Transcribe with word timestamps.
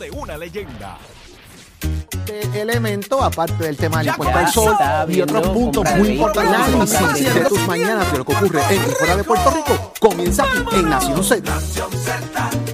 de 0.00 0.10
una 0.10 0.36
leyenda. 0.38 0.98
de 2.26 2.60
elemento, 2.60 3.22
aparte 3.22 3.64
del 3.64 3.76
tema 3.76 3.98
del 3.98 4.08
impuesto 4.08 4.38
al 4.38 4.46
Ya 4.46 4.52
sol 4.52 4.76
y 5.08 5.20
otros 5.20 5.48
puntos 5.48 5.84
muy 5.96 6.08
importantes 6.10 6.54
análisis 6.54 7.34
de 7.34 7.40
tus 7.42 7.60
mañanas 7.66 8.10
de 8.10 8.18
lo 8.18 8.24
que 8.24 8.32
ocurre 8.32 8.62
en 8.70 8.80
y 8.80 8.94
fuera 8.94 9.16
de 9.16 9.24
Puerto 9.24 9.50
Rico 9.50 9.92
comienza 10.00 10.44
aquí 10.44 10.76
en 10.76 10.88
Nación 10.88 11.22
Z. 11.22 12.69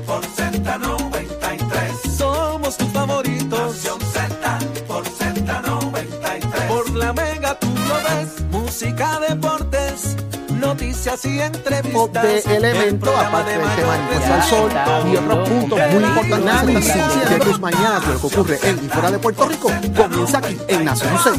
noticias 11.06 11.24
y 11.24 11.38
O 11.38 11.44
entrevistas. 11.44 12.22
de 12.22 12.56
elemento, 12.56 13.16
aparte 13.16 13.58
del 13.58 13.76
tema 13.76 13.92
del 13.92 14.02
impuesto 14.02 14.34
al 14.34 14.42
sol 14.42 14.70
y 15.12 15.16
otros 15.16 15.48
puntos 15.48 15.80
muy 15.92 16.04
importantes 16.04 17.30
de 17.30 17.38
tus 17.38 17.60
mañanas 17.60 18.06
de 18.06 18.14
lo 18.14 18.20
que 18.20 18.26
ocurre 18.26 18.58
en 18.62 18.84
y 18.84 18.88
fuera 18.88 19.10
de 19.10 19.18
Puerto 19.18 19.48
Rico 19.48 19.70
comienza 19.96 20.38
aquí 20.38 20.58
en 20.68 20.84
Nación 20.84 21.18
Z. 21.18 21.36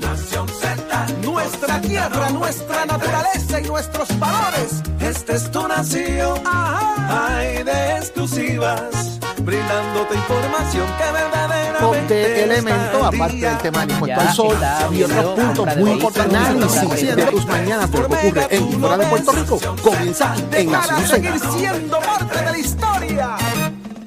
Nación 0.00 0.48
Z. 0.48 1.06
Nuestra 1.22 1.80
tierra, 1.80 2.30
nuestra 2.30 2.86
naturaleza 2.86 3.60
y 3.60 3.64
nuestros 3.64 4.18
valores. 4.18 4.82
Esta 5.00 5.34
es 5.34 5.50
tu 5.50 5.68
nación. 5.68 6.40
Hay 6.46 7.62
de 7.62 7.96
exclusivas. 7.98 9.13
Brindándote 9.44 10.14
información 10.14 10.86
que 10.96 11.12
verdaderamente 11.12 12.14
de 12.14 12.44
elemento, 12.44 13.04
aparte 13.04 13.36
del 13.36 13.58
tema 13.58 13.82
impuesto 13.84 14.20
al 14.20 14.32
sol 14.32 14.56
y 14.90 15.02
otros 15.02 15.24
puntos 15.34 15.76
muy 15.76 15.90
importantes 15.90 16.38
análisis 16.38 17.16
de 17.16 17.26
tus 17.26 17.46
mañanas 17.46 17.90
de 17.90 17.98
lo 17.98 18.08
que 18.08 18.14
ocurre 18.14 18.46
en 18.50 18.68
y 18.68 18.72
fuera 18.72 18.96
de 18.96 19.06
Puerto 19.06 19.32
Rico 19.32 19.60
comienza 19.82 20.34
en 20.50 20.70
Nación 20.70 21.06
seguir 21.06 21.38
Z. 21.38 21.52
siendo 21.58 22.00
parte 22.00 22.38
de 22.38 22.50
la 22.50 22.58
historia. 22.58 23.36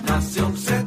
Nación 0.08 0.58
Z. 0.58 0.87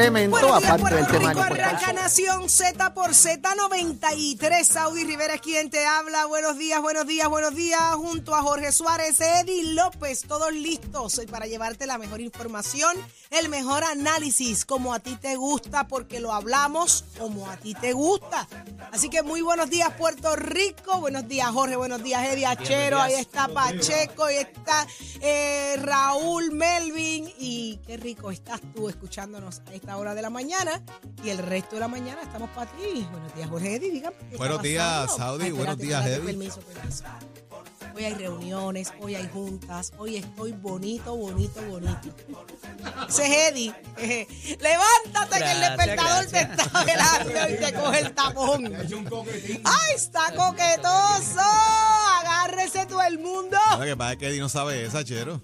elemento, 0.00 0.30
Buenos 0.38 0.60
días, 0.60 0.72
aparte 0.72 0.94
del 0.94 1.04
Puerto 1.06 1.18
tema 1.18 1.32
Rico, 1.32 1.44
del 1.44 1.62
al 1.62 1.70
arranca. 1.70 1.92
Nación 1.92 2.48
Z 2.48 2.94
por 2.94 3.10
Z93. 3.10 4.64
Saudi 4.64 5.04
Rivera 5.04 5.34
es 5.34 5.40
quien 5.40 5.70
te 5.70 5.86
habla. 5.86 6.26
Buenos 6.26 6.58
días, 6.58 6.80
buenos 6.82 7.06
días, 7.06 7.28
buenos 7.28 7.54
días. 7.54 7.80
Junto 7.94 8.34
a 8.34 8.42
Jorge 8.42 8.72
Suárez, 8.72 9.20
Eddie 9.20 9.74
López, 9.74 10.22
todos 10.22 10.52
listos 10.52 11.20
para 11.30 11.46
llevarte 11.46 11.86
la 11.86 11.98
mejor 11.98 12.20
información, 12.20 12.96
el 13.30 13.48
mejor 13.48 13.84
análisis, 13.84 14.64
como 14.64 14.92
a 14.92 15.00
ti 15.00 15.16
te 15.16 15.36
gusta, 15.36 15.88
porque 15.88 16.20
lo 16.20 16.32
hablamos 16.32 17.04
como 17.18 17.48
a 17.48 17.56
ti 17.56 17.74
te 17.74 17.92
gusta. 17.92 18.46
Así 18.92 19.08
que 19.08 19.22
muy 19.22 19.40
buenos 19.40 19.70
días, 19.70 19.92
Puerto 19.94 20.36
Rico. 20.36 21.00
Buenos 21.00 21.26
días, 21.28 21.48
Jorge. 21.50 21.76
Buenos 21.76 22.02
días, 22.02 22.26
Eddie 22.28 22.46
Achero. 22.46 23.00
Ahí 23.00 23.14
está 23.14 23.48
Pacheco. 23.48 24.24
Ahí 24.24 24.36
está 24.36 24.86
eh, 25.20 25.76
Raúl 25.80 26.52
Melvin. 26.52 27.32
Y 27.38 27.78
qué 27.86 27.96
rico 27.96 28.30
estás 28.30 28.60
tú 28.74 28.88
escuchándonos 28.88 29.60
a 29.60 29.72
esta 29.86 29.98
hora 29.98 30.16
de 30.16 30.22
la 30.22 30.30
mañana. 30.30 30.82
Y 31.22 31.30
el 31.30 31.38
resto 31.38 31.76
de 31.76 31.80
la 31.80 31.86
mañana 31.86 32.20
estamos 32.20 32.50
para 32.50 32.68
ti. 32.72 33.06
Buenos 33.12 33.32
días, 33.36 33.48
Jorge 33.48 33.76
Eddie. 33.76 33.92
Dígame. 33.92 34.16
¿qué 34.16 34.24
está 34.24 34.36
Buenos 34.38 34.62
días, 34.62 35.00
pasando? 35.06 35.16
Saudi. 35.16 35.50
Buenos 35.52 35.78
días. 35.78 36.02
Permiso, 36.02 36.60
permiso. 36.60 37.04
Hoy 37.96 38.04
hay 38.04 38.12
reuniones, 38.12 38.92
hoy 39.00 39.14
hay 39.14 39.26
juntas, 39.32 39.90
hoy 39.96 40.16
estoy 40.18 40.52
bonito, 40.52 41.16
bonito, 41.16 41.62
bonito. 41.62 42.14
Ese 43.08 43.24
es 43.26 43.52
Eddie. 43.52 43.74
Levántate 44.60 45.38
que 45.38 45.50
el 45.52 45.58
Gracias, 45.60 45.76
despertador 45.78 46.26
te 46.26 46.44
gracias. 46.44 46.66
está 46.66 46.84
velando 46.84 47.48
y 47.48 47.56
te 47.56 47.72
coge 47.72 47.98
el 48.00 48.14
tapón. 48.14 48.66
¡Ay, 49.64 49.94
está 49.94 50.30
coquetoso! 50.36 51.40
Agárrese 52.20 52.84
todo 52.84 53.00
el 53.02 53.18
mundo. 53.18 53.56
Lo 53.78 53.84
que 53.84 53.96
pasa 53.96 54.12
es 54.12 54.18
que 54.18 54.28
Eddie 54.28 54.40
no 54.40 54.48
sabe 54.50 54.84
esa, 54.84 55.02
Chero. 55.02 55.40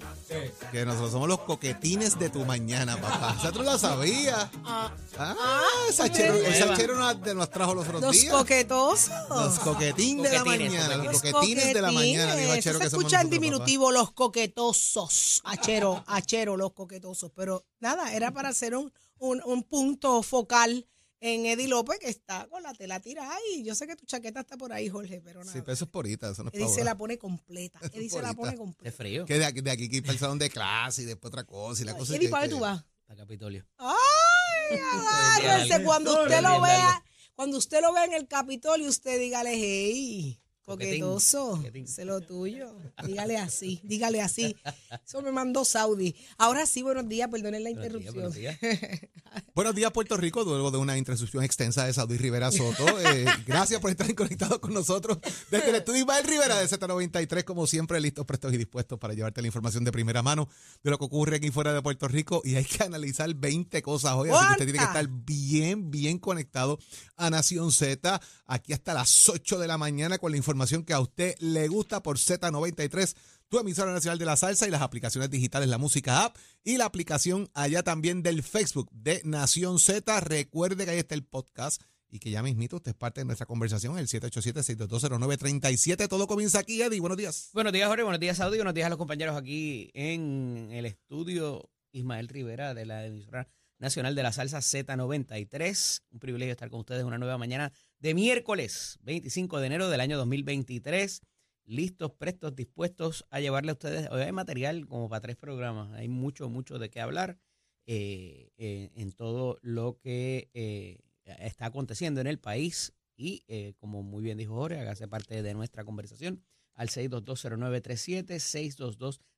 Que 0.70 0.84
nosotros 0.86 1.12
somos 1.12 1.28
los 1.28 1.40
coquetines 1.40 2.18
de 2.18 2.28
tu 2.30 2.44
mañana, 2.44 2.96
papá. 2.98 3.34
Esa 3.38 3.50
tú 3.52 3.62
la 3.62 3.78
sabías. 3.78 4.48
Ah, 4.64 4.90
Ah, 5.18 5.60
esa 5.90 6.10
Chero, 6.10 6.34
esa 6.36 6.74
Chero 6.74 6.96
nos, 6.96 7.16
nos 7.34 7.50
trajo 7.50 7.74
los 7.74 7.86
otros 7.86 8.00
los 8.00 8.12
días. 8.12 8.32
coquetosos. 8.32 9.10
Los 9.28 9.58
coquetines 9.58 10.30
de 10.30 10.36
la 10.38 10.44
mañana. 10.44 10.96
Los 10.96 11.06
Los 11.06 11.22
coquetines 11.22 11.74
de 11.74 11.82
la 11.82 11.92
mañana. 11.92 12.34
Eso 12.50 12.78
se 12.78 12.84
escucha 12.86 13.20
en 13.20 13.28
papá. 13.28 13.34
diminutivo 13.34 13.90
los 13.92 14.12
coquetosos. 14.12 15.40
Achero, 15.44 16.02
achero, 16.06 16.56
los 16.56 16.72
coquetosos. 16.72 17.30
Pero 17.34 17.64
nada, 17.80 18.14
era 18.14 18.30
para 18.32 18.48
hacer 18.50 18.74
un, 18.76 18.92
un, 19.18 19.42
un 19.44 19.62
punto 19.64 20.22
focal 20.22 20.86
en 21.20 21.46
Eddie 21.46 21.68
López, 21.68 21.98
que 22.00 22.08
está 22.08 22.48
con 22.48 22.62
la 22.64 22.74
tela 22.74 22.98
tirada. 23.00 23.34
Y 23.54 23.62
yo 23.62 23.74
sé 23.76 23.86
que 23.86 23.94
tu 23.94 24.04
chaqueta 24.04 24.40
está 24.40 24.56
por 24.56 24.72
ahí, 24.72 24.88
Jorge, 24.88 25.20
pero 25.22 25.40
nada. 25.40 25.52
Sí, 25.52 25.60
pero 25.60 25.72
eso 25.72 25.84
es 25.84 25.90
porita, 25.90 26.30
eso 26.30 26.42
no 26.42 26.50
es 26.50 26.54
Eddie 26.58 26.68
se 26.68 26.82
la 26.84 26.96
pone 26.96 27.16
completa. 27.16 27.78
Eddie 27.92 28.10
se 28.10 28.20
la 28.20 28.34
pone 28.34 28.52
De 28.52 28.56
completa. 28.58 28.96
frío. 28.96 29.24
Que 29.24 29.38
de 29.38 29.44
aquí, 29.44 29.60
de 29.60 29.70
aquí 29.70 29.88
que 29.88 30.18
salón 30.18 30.38
de 30.38 30.50
clase 30.50 31.02
y 31.02 31.04
después 31.04 31.28
otra 31.30 31.44
cosa. 31.44 31.82
Y 31.82 31.84
la 31.84 31.96
cosa 31.96 32.12
es 32.14 32.18
Eddie, 32.18 32.28
¿para 32.28 32.42
dónde 32.48 32.56
tú 32.56 32.60
vas? 32.60 32.84
Para 33.06 33.20
Capitolio. 33.20 33.64
¡Ay, 33.78 34.78
agárrese! 35.40 35.84
Cuando 35.84 36.22
usted 36.22 36.40
lo 36.42 36.60
vea, 36.60 37.04
cuando 37.36 37.56
usted 37.58 37.80
lo 37.80 37.92
vea 37.92 38.04
en 38.06 38.14
el 38.14 38.26
Capitolio, 38.26 38.88
usted 38.88 39.20
dígale, 39.20 39.52
hey, 39.54 40.40
coquetoso, 40.64 41.56
coquetín. 41.56 41.86
sé 41.88 42.04
lo 42.04 42.20
tuyo. 42.20 42.74
Dígale 43.06 43.36
así, 43.38 43.80
dígale 43.84 44.20
así. 44.22 44.56
Eso 45.04 45.22
me 45.22 45.32
mandó 45.32 45.64
Saudi. 45.64 46.14
Ahora 46.38 46.66
sí, 46.66 46.82
buenos 46.82 47.08
días, 47.08 47.28
perdonen 47.28 47.64
la 47.64 47.70
Buenos 47.70 48.00
días, 48.00 48.14
interrupción. 48.14 48.14
buenos 48.14 48.34
días. 48.34 48.58
Buenos 49.54 49.74
días, 49.74 49.90
Puerto 49.92 50.16
Rico, 50.16 50.44
luego 50.44 50.70
de 50.70 50.78
una 50.78 50.96
introducción 50.96 51.42
extensa 51.42 51.86
de 51.86 51.92
Saudi 51.92 52.16
Rivera 52.18 52.50
Soto. 52.50 52.86
Eh, 53.02 53.24
gracias 53.46 53.80
por 53.80 53.90
estar 53.90 54.12
conectados 54.14 54.58
con 54.60 54.72
nosotros 54.72 55.18
desde 55.50 55.70
el 55.70 55.76
estudio 55.76 56.00
Ismael 56.00 56.24
Rivera 56.24 56.58
de 56.60 56.66
Z93, 56.68 57.44
como 57.44 57.66
siempre, 57.66 58.00
listos, 58.00 58.24
prestos 58.24 58.52
y 58.52 58.56
dispuestos 58.58 58.98
para 58.98 59.12
llevarte 59.14 59.40
la 59.42 59.48
información 59.48 59.82
de 59.84 59.90
primera 59.92 60.22
mano 60.22 60.48
de 60.82 60.90
lo 60.90 60.98
que 60.98 61.04
ocurre 61.04 61.36
aquí 61.36 61.50
fuera 61.50 61.72
de 61.72 61.82
Puerto 61.82 62.06
Rico. 62.08 62.40
Y 62.44 62.54
hay 62.54 62.64
que 62.64 62.82
analizar 62.84 63.32
20 63.34 63.82
cosas 63.82 64.12
hoy, 64.12 64.30
así 64.30 64.46
que 64.46 64.52
usted 64.52 64.64
tiene 64.66 64.78
que 64.78 64.84
estar 64.84 65.08
bien, 65.08 65.90
bien 65.90 66.18
conectado 66.18 66.78
a 67.16 67.28
Nación 67.30 67.72
Z, 67.72 68.20
aquí 68.46 68.72
hasta 68.72 68.94
las 68.94 69.28
8 69.28 69.58
de 69.58 69.66
la 69.66 69.78
mañana 69.78 70.18
con 70.18 70.30
la 70.30 70.36
información 70.36 70.51
que 70.84 70.92
a 70.92 71.00
usted 71.00 71.34
le 71.38 71.68
gusta 71.68 72.02
por 72.02 72.18
Z93 72.18 73.14
tu 73.48 73.58
emisora 73.58 73.92
nacional 73.92 74.18
de 74.18 74.24
la 74.24 74.36
salsa 74.36 74.66
y 74.66 74.70
las 74.70 74.80
aplicaciones 74.80 75.30
digitales, 75.30 75.68
la 75.68 75.78
música 75.78 76.24
app 76.24 76.36
y 76.64 76.78
la 76.78 76.86
aplicación 76.86 77.50
allá 77.52 77.82
también 77.82 78.22
del 78.22 78.42
Facebook 78.42 78.88
de 78.92 79.20
Nación 79.24 79.78
Z. 79.78 80.20
Recuerde 80.20 80.84
que 80.84 80.92
ahí 80.92 80.98
está 80.98 81.14
el 81.14 81.24
podcast 81.24 81.82
y 82.08 82.18
que 82.18 82.30
ya 82.30 82.42
mismito 82.42 82.76
usted 82.76 82.92
es 82.92 82.96
parte 82.96 83.20
de 83.20 83.24
nuestra 83.24 83.46
conversación, 83.46 83.98
el 83.98 84.06
787-6220937. 84.06 86.08
Todo 86.08 86.26
comienza 86.26 86.58
aquí, 86.58 86.80
Eddie. 86.80 87.00
Buenos 87.00 87.18
días. 87.18 87.50
Buenos 87.52 87.72
días, 87.72 87.88
Jorge. 87.88 88.04
Buenos 88.04 88.20
días, 88.20 88.36
Saudi. 88.36 88.58
Buenos 88.58 88.74
días 88.74 88.86
a 88.86 88.90
los 88.90 88.98
compañeros 88.98 89.36
aquí 89.36 89.90
en 89.94 90.68
el 90.72 90.86
estudio 90.86 91.70
Ismael 91.92 92.28
Rivera 92.28 92.74
de 92.74 92.86
la 92.86 93.06
emisora 93.06 93.48
nacional 93.78 94.14
de 94.14 94.22
la 94.22 94.32
salsa 94.32 94.58
Z93. 94.58 96.02
Un 96.10 96.20
privilegio 96.20 96.52
estar 96.52 96.70
con 96.70 96.80
ustedes 96.80 97.04
una 97.04 97.18
nueva 97.18 97.38
mañana 97.38 97.72
de 98.02 98.14
miércoles 98.14 98.98
25 99.02 99.60
de 99.60 99.66
enero 99.68 99.88
del 99.88 100.00
año 100.00 100.18
2023. 100.18 101.22
Listos, 101.64 102.10
prestos, 102.10 102.56
dispuestos 102.56 103.24
a 103.30 103.38
llevarle 103.38 103.70
a 103.70 103.74
ustedes. 103.74 104.08
Hoy 104.10 104.22
hay 104.22 104.32
material 104.32 104.88
como 104.88 105.08
para 105.08 105.20
tres 105.20 105.36
programas. 105.36 105.92
Hay 105.92 106.08
mucho, 106.08 106.48
mucho 106.48 106.80
de 106.80 106.90
qué 106.90 107.00
hablar 107.00 107.38
eh, 107.86 108.50
en 108.58 109.12
todo 109.12 109.56
lo 109.62 110.00
que 110.00 110.50
eh, 110.52 110.98
está 111.24 111.66
aconteciendo 111.66 112.20
en 112.20 112.26
el 112.26 112.40
país. 112.40 112.92
Y 113.16 113.44
eh, 113.46 113.74
como 113.78 114.02
muy 114.02 114.24
bien 114.24 114.36
dijo 114.36 114.56
Jorge, 114.56 114.80
hágase 114.80 115.06
parte 115.06 115.40
de 115.40 115.54
nuestra 115.54 115.84
conversación 115.84 116.42
al 116.74 116.88
6220937, 116.88 118.40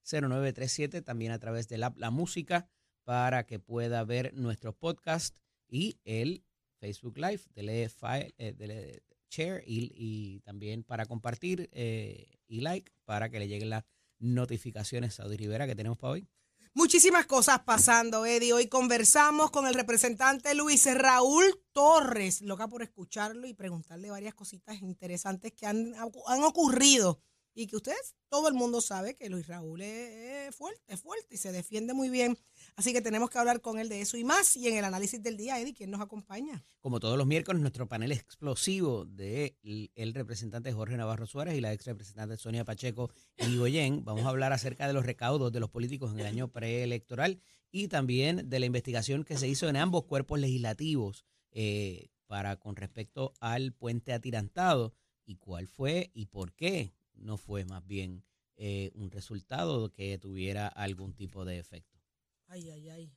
6220937, 0.02 1.05
también 1.05 1.32
a 1.32 1.38
través 1.38 1.69
del 1.69 1.82
app 1.82 1.99
La 1.99 2.10
Música 2.10 2.67
para 3.02 3.44
que 3.44 3.58
pueda 3.58 4.02
ver 4.05 4.32
nuestro 4.32 4.75
podcast 4.75 5.37
y 5.69 5.99
el 6.05 6.46
Facebook 6.84 7.16
Live, 7.16 7.40
dele, 7.54 7.88
file, 7.88 8.34
eh, 8.36 8.52
dele 8.52 9.02
share 9.31 9.64
y, 9.66 9.90
y 9.94 10.40
también 10.40 10.84
para 10.84 11.06
compartir 11.06 11.70
eh, 11.72 12.26
y 12.46 12.60
like 12.60 12.92
para 13.06 13.31
que 13.31 13.38
le 13.38 13.48
lleguen 13.48 13.70
las 13.70 13.84
notificaciones 14.19 15.19
a 15.19 15.25
Rivera 15.25 15.66
que 15.66 15.75
tenemos 15.75 15.96
para 15.96 16.12
hoy. 16.12 16.28
Muchísimas 16.75 17.25
cosas 17.25 17.60
pasando, 17.60 18.26
Eddie. 18.26 18.52
Hoy 18.52 18.66
conversamos 18.66 19.50
con 19.50 19.66
el 19.66 19.75
representante 19.75 20.54
Luis 20.54 20.86
Raúl 20.92 21.44
Torres, 21.72 22.42
loca 22.42 22.69
por 22.69 22.82
escucharlo 22.82 23.46
y 23.46 23.54
preguntarle 23.54 24.10
varias 24.10 24.34
cositas 24.34 24.82
interesantes 24.82 25.52
que 25.52 25.66
han, 25.66 25.94
han 25.94 26.42
ocurrido 26.42 27.19
y 27.55 27.69
que 27.69 27.77
ustedes, 27.77 28.17
todo 28.29 28.49
el 28.49 28.55
mundo 28.55 28.81
sabe 28.81 29.15
que 29.15 29.29
Luis 29.29 29.47
Raúl 29.47 29.81
es, 29.81 30.55
fuerte, 30.55 30.83
es 30.89 31.01
fuerte 31.01 31.35
y 31.37 31.39
se 31.39 31.53
defiende 31.53 31.95
muy 31.95 32.11
bien. 32.11 32.37
Así 32.75 32.93
que 32.93 33.01
tenemos 33.01 33.31
que 33.31 33.39
hablar 33.39 33.61
con 33.61 33.79
él 33.79 33.89
de 33.89 34.01
eso 34.01 34.17
y 34.17 34.25
más. 34.25 34.56
Y 34.56 34.67
en 34.67 34.77
el 34.77 34.85
análisis 34.85 35.23
del 35.23 35.37
día, 35.37 35.61
Eddie, 35.61 35.75
¿quién 35.75 35.91
nos 35.91 36.01
acompaña? 36.01 36.65
Como 36.81 36.99
todos 36.99 37.17
los 37.17 37.27
miércoles, 37.27 37.62
nuestro 37.62 37.87
panel 37.87 38.11
explosivo 38.11 39.05
de 39.05 39.56
el 39.95 40.15
representante 40.15 40.73
Jorge 40.73 40.97
Navarro 40.97 41.27
Suárez 41.27 41.56
y 41.56 41.61
la 41.61 41.73
ex 41.73 41.85
representante 41.87 42.37
Sonia 42.37 42.65
Pacheco 42.65 43.11
y 43.37 43.56
Goyen. 43.56 44.05
Vamos 44.05 44.25
a 44.25 44.31
hablar 44.31 44.53
acerca 44.53 44.89
de 44.89 44.93
los 44.93 45.06
recaudos 45.06 45.53
de 45.53 45.61
los 45.61 45.71
políticos 45.71 46.12
en 46.12 46.21
el 46.21 46.27
año 46.27 46.49
preelectoral 46.49 47.41
y 47.71 47.89
también 47.89 48.49
de 48.49 48.59
la 48.59 48.67
investigación 48.67 49.25
que 49.25 49.37
se 49.37 49.49
hizo 49.49 49.69
en 49.69 49.77
ambos 49.77 50.05
cuerpos 50.05 50.41
legislativos 50.41 51.25
eh, 51.53 52.09
para 52.27 52.56
con 52.56 52.75
respecto 52.75 53.33
al 53.41 53.73
puente 53.73 54.12
atirantado 54.12 54.93
y 55.25 55.37
cuál 55.37 55.69
fue 55.69 56.11
y 56.15 56.27
por 56.27 56.53
qué 56.53 56.93
no 57.14 57.37
fue 57.37 57.64
más 57.64 57.87
bien 57.87 58.25
eh, 58.56 58.90
un 58.94 59.11
resultado 59.11 59.90
que 59.90 60.19
tuviera 60.19 60.69
algún 60.69 61.14
tipo 61.14 61.44
de 61.44 61.58
efecto. 61.58 61.99
Ay, 62.46 62.70
ay, 62.70 62.88
ay. 62.88 63.12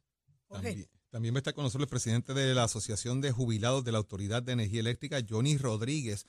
También, 0.49 0.88
también 1.09 1.33
va 1.33 1.38
a 1.38 1.41
estar 1.41 1.53
con 1.53 1.63
nosotros 1.63 1.85
el 1.85 1.89
presidente 1.89 2.33
de 2.33 2.55
la 2.55 2.63
Asociación 2.63 3.21
de 3.21 3.31
Jubilados 3.31 3.83
de 3.83 3.91
la 3.91 3.97
Autoridad 3.97 4.41
de 4.41 4.53
Energía 4.53 4.79
Eléctrica, 4.79 5.19
Johnny 5.27 5.57
Rodríguez. 5.57 6.25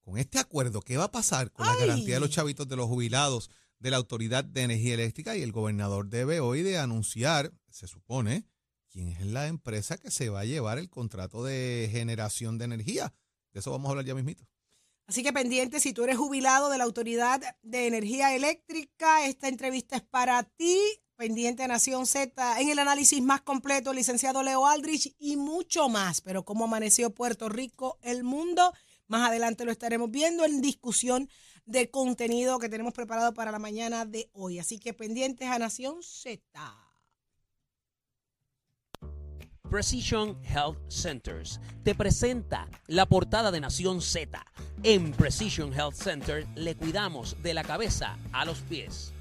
Con 0.00 0.18
este 0.18 0.38
acuerdo, 0.38 0.80
¿qué 0.82 0.96
va 0.96 1.04
a 1.04 1.10
pasar 1.10 1.52
con 1.52 1.66
la 1.66 1.76
garantía 1.76 2.14
de 2.14 2.20
los 2.20 2.30
chavitos 2.30 2.66
de 2.68 2.76
los 2.76 2.86
jubilados 2.86 3.50
de 3.78 3.90
la 3.90 3.96
Autoridad 3.98 4.44
de 4.44 4.62
Energía 4.62 4.94
Eléctrica? 4.94 5.36
Y 5.36 5.42
el 5.42 5.52
gobernador 5.52 6.08
debe 6.08 6.40
hoy 6.40 6.62
de 6.62 6.78
anunciar, 6.78 7.52
se 7.70 7.86
supone, 7.86 8.46
quién 8.90 9.08
es 9.08 9.24
la 9.26 9.46
empresa 9.46 9.96
que 9.98 10.10
se 10.10 10.28
va 10.28 10.40
a 10.40 10.44
llevar 10.44 10.78
el 10.78 10.90
contrato 10.90 11.44
de 11.44 11.88
generación 11.90 12.58
de 12.58 12.64
energía. 12.64 13.14
De 13.52 13.60
eso 13.60 13.70
vamos 13.70 13.88
a 13.88 13.90
hablar 13.90 14.04
ya 14.04 14.14
mismito. 14.14 14.46
Así 15.10 15.24
que 15.24 15.32
pendiente, 15.32 15.80
si 15.80 15.92
tú 15.92 16.04
eres 16.04 16.18
jubilado 16.18 16.70
de 16.70 16.78
la 16.78 16.84
Autoridad 16.84 17.40
de 17.62 17.88
Energía 17.88 18.32
Eléctrica, 18.36 19.26
esta 19.26 19.48
entrevista 19.48 19.96
es 19.96 20.02
para 20.02 20.44
ti. 20.44 20.78
Pendiente 21.16 21.66
Nación 21.66 22.06
Z 22.06 22.60
en 22.60 22.68
el 22.68 22.78
análisis 22.78 23.20
más 23.20 23.40
completo, 23.40 23.92
licenciado 23.92 24.44
Leo 24.44 24.68
Aldrich 24.68 25.16
y 25.18 25.36
mucho 25.36 25.88
más. 25.88 26.20
Pero 26.20 26.44
cómo 26.44 26.66
amaneció 26.66 27.10
Puerto 27.12 27.48
Rico, 27.48 27.98
el 28.02 28.22
mundo, 28.22 28.72
más 29.08 29.28
adelante 29.28 29.64
lo 29.64 29.72
estaremos 29.72 30.12
viendo 30.12 30.44
en 30.44 30.60
discusión 30.60 31.28
de 31.66 31.90
contenido 31.90 32.60
que 32.60 32.68
tenemos 32.68 32.92
preparado 32.92 33.34
para 33.34 33.50
la 33.50 33.58
mañana 33.58 34.04
de 34.04 34.30
hoy. 34.32 34.60
Así 34.60 34.78
que 34.78 34.94
pendientes 34.94 35.48
a 35.48 35.58
Nación 35.58 36.04
Z. 36.04 36.40
Precision 39.70 40.36
Health 40.42 40.78
Centers 40.88 41.60
te 41.84 41.94
presenta 41.94 42.68
la 42.88 43.06
portada 43.06 43.52
de 43.52 43.60
Nación 43.60 44.02
Z. 44.02 44.44
En 44.82 45.12
Precision 45.12 45.72
Health 45.72 45.94
Center 45.94 46.44
le 46.56 46.74
cuidamos 46.74 47.40
de 47.40 47.54
la 47.54 47.62
cabeza 47.62 48.18
a 48.32 48.44
los 48.44 48.58
pies. 48.62 49.12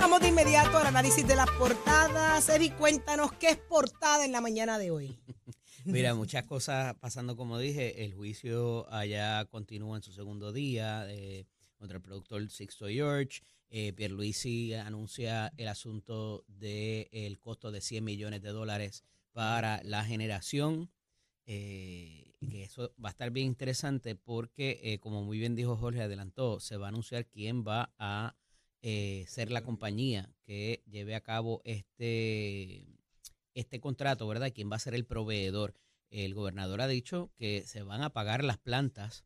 Vamos 0.00 0.20
de 0.20 0.28
inmediato 0.28 0.78
al 0.78 0.88
análisis 0.88 1.24
de 1.24 1.36
las 1.36 1.48
portadas. 1.50 2.48
Eri, 2.48 2.70
cuéntanos 2.70 3.32
qué 3.34 3.50
es 3.50 3.56
portada 3.56 4.24
en 4.24 4.32
la 4.32 4.40
mañana 4.40 4.78
de 4.78 4.90
hoy. 4.90 5.16
Mira, 5.84 6.16
muchas 6.16 6.44
cosas 6.44 6.96
pasando, 6.96 7.36
como 7.36 7.56
dije, 7.60 8.04
el 8.04 8.14
juicio 8.14 8.92
allá 8.92 9.44
continúa 9.44 9.96
en 9.96 10.02
su 10.02 10.10
segundo 10.10 10.52
día 10.52 11.06
eh, 11.08 11.46
contra 11.78 11.98
el 11.98 12.02
productor 12.02 12.50
Sixto 12.50 12.88
George. 12.88 13.42
Eh, 13.68 13.92
Pierluisi 13.92 14.74
anuncia 14.74 15.52
el 15.56 15.68
asunto 15.68 16.44
del 16.48 17.38
costo 17.40 17.72
de 17.72 17.80
100 17.80 18.04
millones 18.04 18.42
de 18.42 18.50
dólares 18.50 19.04
para 19.32 19.82
la 19.84 20.04
generación. 20.04 20.90
eh, 21.46 22.26
eso 22.40 22.94
va 23.02 23.10
a 23.10 23.12
estar 23.12 23.30
bien 23.30 23.46
interesante 23.46 24.14
porque, 24.14 24.80
eh, 24.82 24.98
como 24.98 25.22
muy 25.22 25.38
bien 25.38 25.54
dijo 25.54 25.76
Jorge, 25.76 26.02
adelantó, 26.02 26.60
se 26.60 26.76
va 26.76 26.86
a 26.86 26.88
anunciar 26.88 27.26
quién 27.26 27.64
va 27.66 27.92
a 27.98 28.36
eh, 28.82 29.24
ser 29.28 29.50
la 29.50 29.62
compañía 29.62 30.32
que 30.44 30.82
lleve 30.86 31.14
a 31.14 31.22
cabo 31.22 31.62
este, 31.64 32.86
este 33.54 33.80
contrato, 33.80 34.26
¿verdad? 34.28 34.52
¿Quién 34.54 34.70
va 34.70 34.76
a 34.76 34.80
ser 34.80 34.94
el 34.94 35.06
proveedor? 35.06 35.74
El 36.10 36.34
gobernador 36.34 36.80
ha 36.80 36.88
dicho 36.88 37.32
que 37.36 37.62
se 37.66 37.82
van 37.82 38.02
a 38.02 38.12
pagar 38.12 38.44
las 38.44 38.58
plantas 38.58 39.24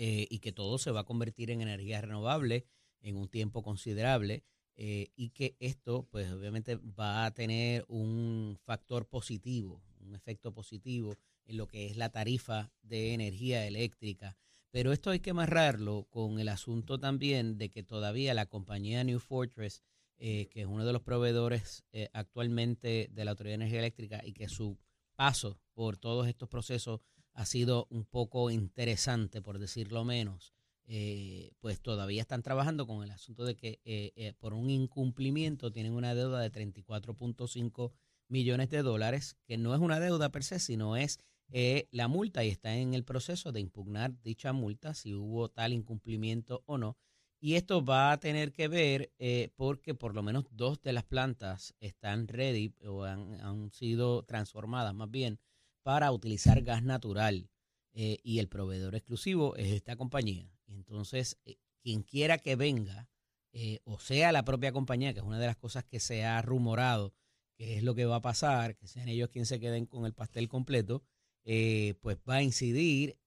y 0.00 0.38
que 0.38 0.52
todo 0.52 0.78
se 0.78 0.92
va 0.92 1.00
a 1.00 1.04
convertir 1.04 1.50
en 1.50 1.60
energía 1.60 2.00
renovable 2.00 2.66
en 3.00 3.16
un 3.16 3.28
tiempo 3.28 3.62
considerable 3.62 4.44
eh, 4.76 5.10
y 5.16 5.30
que 5.30 5.56
esto, 5.58 6.06
pues 6.10 6.30
obviamente 6.30 6.76
va 6.76 7.24
a 7.24 7.32
tener 7.32 7.84
un 7.88 8.56
factor 8.62 9.06
positivo, 9.06 9.82
un 10.00 10.14
efecto 10.14 10.52
positivo 10.52 11.16
en 11.46 11.56
lo 11.56 11.66
que 11.66 11.86
es 11.86 11.96
la 11.96 12.10
tarifa 12.10 12.70
de 12.82 13.12
energía 13.12 13.66
eléctrica. 13.66 14.36
Pero 14.70 14.92
esto 14.92 15.10
hay 15.10 15.18
que 15.18 15.30
amarrarlo 15.30 16.06
con 16.10 16.38
el 16.38 16.48
asunto 16.48 17.00
también 17.00 17.58
de 17.58 17.70
que 17.70 17.82
todavía 17.82 18.34
la 18.34 18.46
compañía 18.46 19.02
New 19.02 19.18
Fortress, 19.18 19.82
eh, 20.18 20.46
que 20.50 20.60
es 20.60 20.66
uno 20.66 20.84
de 20.84 20.92
los 20.92 21.02
proveedores 21.02 21.84
eh, 21.92 22.08
actualmente 22.12 23.08
de 23.10 23.24
la 23.24 23.32
Autoridad 23.32 23.52
de 23.52 23.64
Energía 23.64 23.80
Eléctrica 23.80 24.20
y 24.24 24.32
que 24.32 24.48
su 24.48 24.78
paso 25.16 25.58
por 25.74 25.96
todos 25.96 26.28
estos 26.28 26.48
procesos 26.48 27.00
ha 27.32 27.46
sido 27.46 27.86
un 27.90 28.04
poco 28.04 28.50
interesante, 28.50 29.40
por 29.42 29.58
decirlo 29.58 30.04
menos, 30.04 30.54
eh, 30.88 31.52
pues 31.60 31.80
todavía 31.80 32.22
están 32.22 32.42
trabajando 32.42 32.86
con 32.86 33.04
el 33.04 33.10
asunto 33.12 33.44
de 33.44 33.54
que 33.54 33.80
eh, 33.84 34.12
eh, 34.16 34.32
por 34.38 34.54
un 34.54 34.70
incumplimiento 34.70 35.70
tienen 35.70 35.92
una 35.92 36.14
deuda 36.14 36.40
de 36.40 36.50
34.5 36.50 37.92
millones 38.28 38.70
de 38.70 38.82
dólares, 38.82 39.36
que 39.46 39.56
no 39.58 39.74
es 39.74 39.80
una 39.80 40.00
deuda 40.00 40.30
per 40.30 40.44
se, 40.44 40.58
sino 40.58 40.96
es 40.96 41.20
eh, 41.50 41.88
la 41.92 42.08
multa 42.08 42.44
y 42.44 42.48
está 42.48 42.74
en 42.76 42.94
el 42.94 43.04
proceso 43.04 43.52
de 43.52 43.60
impugnar 43.60 44.20
dicha 44.22 44.52
multa, 44.52 44.94
si 44.94 45.14
hubo 45.14 45.48
tal 45.48 45.72
incumplimiento 45.72 46.62
o 46.66 46.78
no. 46.78 46.98
Y 47.40 47.54
esto 47.54 47.84
va 47.84 48.12
a 48.12 48.18
tener 48.18 48.52
que 48.52 48.68
ver 48.68 49.12
eh, 49.18 49.50
porque 49.56 49.94
por 49.94 50.14
lo 50.14 50.22
menos 50.22 50.44
dos 50.50 50.80
de 50.82 50.92
las 50.92 51.04
plantas 51.04 51.74
están 51.80 52.26
ready 52.28 52.74
o 52.84 53.04
han, 53.04 53.70
sido 53.70 54.24
transformadas 54.24 54.94
más 54.94 55.10
bien 55.10 55.38
para 55.82 56.10
utilizar 56.10 56.62
gas 56.62 56.82
natural 56.82 57.48
eh, 57.94 58.18
y 58.22 58.40
el 58.40 58.48
proveedor 58.48 58.94
exclusivo 58.96 59.56
es 59.56 59.72
esta 59.72 59.96
compañía. 59.96 60.57
Y 60.68 60.74
entonces, 60.74 61.38
eh, 61.44 61.56
quien 61.82 62.02
quiera 62.02 62.38
que 62.38 62.54
venga, 62.54 63.08
eh, 63.52 63.80
o 63.84 63.98
sea 63.98 64.30
la 64.30 64.44
propia 64.44 64.72
compañía, 64.72 65.12
que 65.12 65.20
es 65.20 65.26
una 65.26 65.38
de 65.40 65.46
las 65.46 65.56
cosas 65.56 65.84
que 65.84 65.98
se 65.98 66.24
ha 66.24 66.40
rumorado, 66.42 67.14
que 67.56 67.78
es 67.78 67.82
lo 67.82 67.94
que 67.94 68.04
va 68.04 68.16
a 68.16 68.22
pasar, 68.22 68.76
que 68.76 68.86
sean 68.86 69.08
ellos 69.08 69.30
quienes 69.30 69.48
se 69.48 69.58
queden 69.58 69.86
con 69.86 70.06
el 70.06 70.14
pastel 70.14 70.48
completo, 70.48 71.02
eh, 71.44 71.94
pues 72.02 72.18
va 72.28 72.36
a 72.36 72.42
incidir 72.42 73.18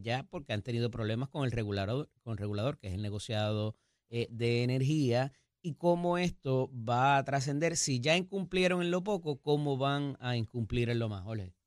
ya 0.00 0.22
porque 0.30 0.52
han 0.52 0.62
tenido 0.62 0.90
problemas 0.90 1.28
con 1.28 1.44
el 1.44 1.50
regulador, 1.50 2.08
con 2.22 2.32
el 2.32 2.38
regulador 2.38 2.78
que 2.78 2.88
es 2.88 2.94
el 2.94 3.02
negociado 3.02 3.74
de 4.08 4.62
energía, 4.62 5.32
y 5.60 5.74
cómo 5.74 6.18
esto 6.18 6.70
va 6.72 7.16
a 7.16 7.24
trascender, 7.24 7.76
si 7.76 8.00
ya 8.00 8.16
incumplieron 8.16 8.80
en 8.80 8.90
lo 8.90 9.02
poco, 9.02 9.40
cómo 9.40 9.76
van 9.76 10.16
a 10.20 10.36
incumplir 10.36 10.88
en 10.88 10.98
lo 10.98 11.08
más. 11.08 11.24
Jorge. 11.24 11.57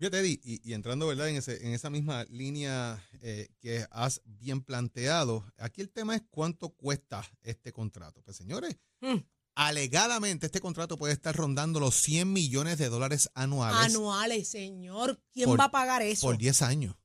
Fíjate, 0.00 0.18
Eddie, 0.20 0.40
y, 0.42 0.68
y 0.68 0.72
entrando 0.72 1.06
¿verdad? 1.06 1.28
En, 1.28 1.36
ese, 1.36 1.64
en 1.66 1.74
esa 1.74 1.90
misma 1.90 2.24
línea 2.30 3.06
eh, 3.20 3.48
que 3.60 3.86
has 3.90 4.22
bien 4.24 4.62
planteado, 4.62 5.44
aquí 5.58 5.82
el 5.82 5.90
tema 5.90 6.16
es 6.16 6.22
cuánto 6.30 6.70
cuesta 6.70 7.22
este 7.42 7.70
contrato. 7.72 8.22
Pues 8.22 8.36
señores, 8.38 8.76
Mm. 9.02 9.18
alegadamente 9.56 10.46
este 10.46 10.60
contrato 10.60 10.96
puede 10.96 11.12
estar 11.12 11.36
rondando 11.36 11.80
los 11.80 11.94
100 11.96 12.32
millones 12.32 12.78
de 12.78 12.88
dólares 12.88 13.28
anuales 13.34 13.78
Anuales, 13.94 14.48
señor. 14.48 15.22
¿Quién 15.32 15.46
Por- 15.50 15.60
va 15.60 15.64
a 15.64 15.70
pagar 15.70 16.00
eso? 16.02 16.26
por 16.26 16.38
10 16.38 16.62
años. 16.62 16.96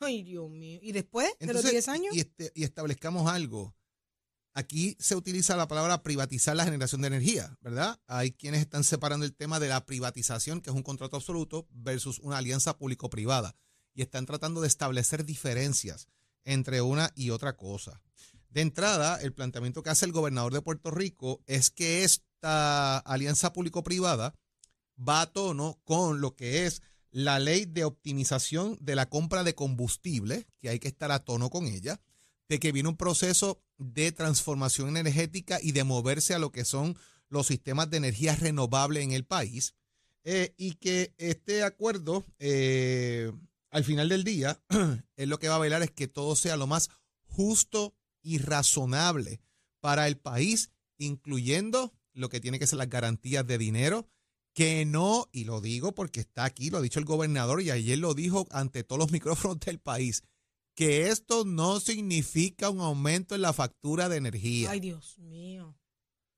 Ay, 0.00 0.22
Dios 0.22 0.48
mío. 0.48 0.78
¿Y 0.80 0.92
después 0.92 1.26
de 1.40 1.46
los 1.46 1.56
Entonces, 1.56 1.70
10 1.72 1.88
años? 1.88 2.14
Y, 2.14 2.20
este- 2.20 2.52
y 2.54 2.62
establezcamos 2.62 3.28
algo. 3.28 3.74
Aquí 4.54 4.96
se 4.98 5.14
utiliza 5.14 5.56
la 5.56 5.68
palabra 5.68 6.02
privatizar 6.02 6.56
la 6.56 6.64
generación 6.64 7.00
de 7.00 7.08
energía, 7.08 7.56
¿verdad? 7.60 8.00
Hay 8.06 8.32
quienes 8.32 8.60
están 8.60 8.82
separando 8.82 9.24
el 9.24 9.34
tema 9.34 9.60
de 9.60 9.68
la 9.68 9.86
privatización, 9.86 10.60
que 10.60 10.70
es 10.70 10.76
un 10.76 10.82
contrato 10.82 11.16
absoluto, 11.16 11.68
versus 11.70 12.18
una 12.18 12.38
alianza 12.38 12.76
público-privada. 12.76 13.54
Y 13.94 14.02
están 14.02 14.26
tratando 14.26 14.60
de 14.60 14.68
establecer 14.68 15.24
diferencias 15.24 16.08
entre 16.44 16.80
una 16.80 17.12
y 17.14 17.30
otra 17.30 17.56
cosa. 17.56 18.00
De 18.50 18.62
entrada, 18.62 19.20
el 19.20 19.34
planteamiento 19.34 19.82
que 19.82 19.90
hace 19.90 20.06
el 20.06 20.12
gobernador 20.12 20.52
de 20.52 20.62
Puerto 20.62 20.90
Rico 20.90 21.42
es 21.46 21.70
que 21.70 22.04
esta 22.04 22.98
alianza 22.98 23.52
público-privada 23.52 24.34
va 24.98 25.20
a 25.20 25.32
tono 25.32 25.80
con 25.84 26.20
lo 26.20 26.34
que 26.34 26.66
es 26.66 26.82
la 27.10 27.38
ley 27.38 27.64
de 27.64 27.84
optimización 27.84 28.76
de 28.80 28.94
la 28.94 29.08
compra 29.08 29.44
de 29.44 29.54
combustible, 29.54 30.46
que 30.60 30.68
hay 30.68 30.78
que 30.78 30.88
estar 30.88 31.12
a 31.12 31.24
tono 31.24 31.50
con 31.50 31.66
ella, 31.66 32.00
de 32.48 32.58
que 32.58 32.72
viene 32.72 32.88
un 32.88 32.96
proceso 32.96 33.62
de 33.78 34.12
transformación 34.12 34.96
energética 34.96 35.58
y 35.62 35.72
de 35.72 35.84
moverse 35.84 36.34
a 36.34 36.38
lo 36.38 36.52
que 36.52 36.64
son 36.64 36.96
los 37.28 37.46
sistemas 37.46 37.90
de 37.90 37.98
energía 37.98 38.36
renovable 38.36 39.02
en 39.02 39.12
el 39.12 39.24
país 39.24 39.74
eh, 40.24 40.54
y 40.58 40.74
que 40.74 41.14
este 41.16 41.62
acuerdo, 41.62 42.26
eh, 42.38 43.32
al 43.70 43.84
final 43.84 44.08
del 44.08 44.24
día, 44.24 44.62
es 45.16 45.28
lo 45.28 45.38
que 45.38 45.48
va 45.48 45.56
a 45.56 45.60
velar 45.60 45.82
es 45.82 45.90
que 45.90 46.08
todo 46.08 46.36
sea 46.36 46.56
lo 46.56 46.66
más 46.66 46.90
justo 47.24 47.94
y 48.22 48.38
razonable 48.38 49.40
para 49.80 50.06
el 50.08 50.18
país, 50.18 50.70
incluyendo 50.98 51.94
lo 52.12 52.28
que 52.28 52.40
tiene 52.40 52.58
que 52.58 52.66
ser 52.66 52.78
las 52.78 52.90
garantías 52.90 53.46
de 53.46 53.58
dinero, 53.58 54.08
que 54.54 54.84
no, 54.84 55.28
y 55.32 55.44
lo 55.44 55.60
digo 55.60 55.94
porque 55.94 56.20
está 56.20 56.44
aquí, 56.44 56.68
lo 56.68 56.78
ha 56.78 56.82
dicho 56.82 56.98
el 56.98 57.04
gobernador 57.04 57.62
y 57.62 57.70
ayer 57.70 57.98
lo 57.98 58.12
dijo 58.14 58.46
ante 58.50 58.82
todos 58.82 58.98
los 58.98 59.12
micrófonos 59.12 59.60
del 59.60 59.78
país, 59.78 60.24
que 60.78 61.08
esto 61.08 61.44
no 61.44 61.80
significa 61.80 62.70
un 62.70 62.78
aumento 62.78 63.34
en 63.34 63.42
la 63.42 63.52
factura 63.52 64.08
de 64.08 64.16
energía. 64.18 64.70
Ay, 64.70 64.78
Dios 64.78 65.18
mío. 65.18 65.76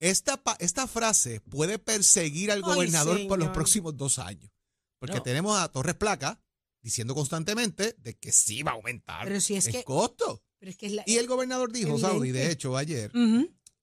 Esta, 0.01 0.41
esta 0.61 0.87
frase 0.87 1.41
puede 1.43 1.79
perseguir 1.79 2.51
al 2.51 2.63
Ay, 2.65 2.75
gobernador 2.75 3.29
por 3.29 3.39
los 3.39 3.51
próximos 3.51 3.99
dos 3.99 4.19
años. 4.19 4.51
Porque 4.99 5.17
No. 5.17 5.23
tenemos 5.23 5.59
a 5.61 5.69
Torres 5.71 5.95
Placa 5.97 6.43
diciendo 6.83 7.15
constantemente 7.15 7.95
de 7.99 8.17
que 8.19 8.33
sí 8.33 8.63
va 8.63 8.71
a 8.71 8.75
aumentar 8.77 9.27
Pero 9.29 9.43
si 9.43 9.57
es 9.57 9.67
el 9.67 9.73
que- 9.75 9.85
costo. 9.85 10.43
Pero 10.59 10.71
es 10.71 10.79
que 10.79 10.87
es 10.87 10.93
la. 10.93 11.03
Y 11.07 11.17
el 11.19 11.27
gobernador 11.27 11.71
dijo, 11.71 11.91
Evidente. 11.91 12.09
Saudi, 12.11 12.31
de 12.33 12.51
hecho, 12.51 12.77
ayer, 12.79 13.13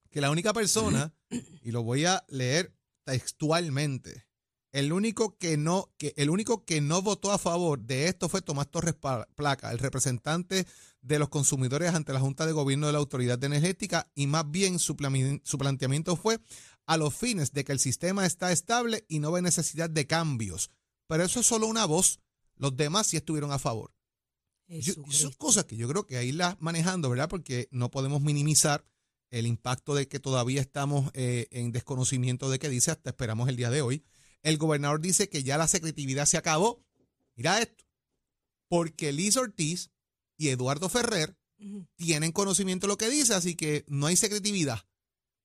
que 0.10 0.22
la 0.22 0.32
única 0.32 0.54
persona, 0.54 1.14
y 1.62 1.70
lo 1.70 1.84
voy 1.84 2.06
a 2.06 2.26
leer 2.30 2.76
textualmente, 3.06 4.27
el 4.80 4.94
único 4.94 5.38
que 5.38 5.58
no, 5.58 5.90
que 5.98 6.14
el 6.18 6.30
único 6.30 6.64
que 6.66 6.82
no 6.82 7.02
votó 7.02 7.32
a 7.32 7.38
favor 7.38 7.80
de 7.80 8.08
esto 8.08 8.30
fue 8.30 8.42
Tomás 8.42 8.70
Torres 8.70 8.96
Placa, 9.36 9.72
el 9.72 9.80
representante 9.80 10.68
de 11.02 11.20
los 11.20 11.30
consumidores 11.30 11.94
ante 11.94 12.14
la 12.14 12.20
Junta 12.20 12.46
de 12.46 12.52
Gobierno 12.52 12.88
de 12.88 12.94
la 12.94 13.00
Autoridad 13.00 13.44
Energética, 13.44 14.10
y 14.14 14.28
más 14.28 14.50
bien 14.50 14.78
su, 14.80 14.96
plami- 14.96 15.42
su 15.44 15.58
planteamiento 15.58 16.16
fue 16.16 16.40
a 16.86 16.98
los 16.98 17.14
fines 17.16 17.54
de 17.54 17.64
que 17.64 17.72
el 17.72 17.80
sistema 17.80 18.26
está 18.26 18.52
estable 18.52 19.06
y 19.08 19.20
no 19.20 19.32
ve 19.32 19.42
necesidad 19.42 19.90
de 19.90 20.06
cambios. 20.06 20.70
Pero 21.08 21.24
eso 21.24 21.40
es 21.40 21.46
solo 21.46 21.68
una 21.68 21.86
voz. 21.86 22.20
Los 22.56 22.76
demás 22.76 23.08
sí 23.08 23.18
estuvieron 23.18 23.52
a 23.52 23.60
favor. 23.60 23.94
Yo- 24.68 24.94
son 25.10 25.32
cosas 25.34 25.66
que 25.66 25.78
yo 25.78 25.88
creo 25.88 26.06
que 26.06 26.18
ahí 26.18 26.32
las 26.32 26.60
manejando, 26.62 27.10
¿verdad? 27.10 27.30
Porque 27.30 27.68
no 27.72 27.90
podemos 27.90 28.22
minimizar 28.22 28.86
el 29.32 29.48
impacto 29.48 29.96
de 29.96 30.08
que 30.08 30.20
todavía 30.20 30.62
estamos 30.62 31.10
eh, 31.14 31.48
en 31.52 31.72
desconocimiento 31.72 32.50
de 32.50 32.60
qué 32.60 32.70
dice, 32.70 32.92
hasta 32.92 33.10
esperamos 33.10 33.50
el 33.50 33.56
día 33.56 33.70
de 33.70 33.82
hoy. 33.82 34.04
El 34.48 34.58
gobernador 34.58 35.02
dice 35.02 35.28
que 35.28 35.44
ya 35.44 35.58
la 35.58 35.68
secretividad 35.68 36.26
se 36.26 36.38
acabó. 36.38 36.82
Mira 37.36 37.62
esto. 37.62 37.84
Porque 38.70 39.12
Liz 39.12 39.36
Ortiz 39.36 39.92
y 40.38 40.48
Eduardo 40.48 40.88
Ferrer 40.88 41.36
tienen 41.98 42.32
conocimiento 42.32 42.88
de 42.88 42.94
lo 42.94 42.98
que 42.98 43.10
dice, 43.10 43.34
así 43.34 43.56
que 43.56 43.84
no 43.90 44.06
hay 44.06 44.16
secretividad. 44.16 44.80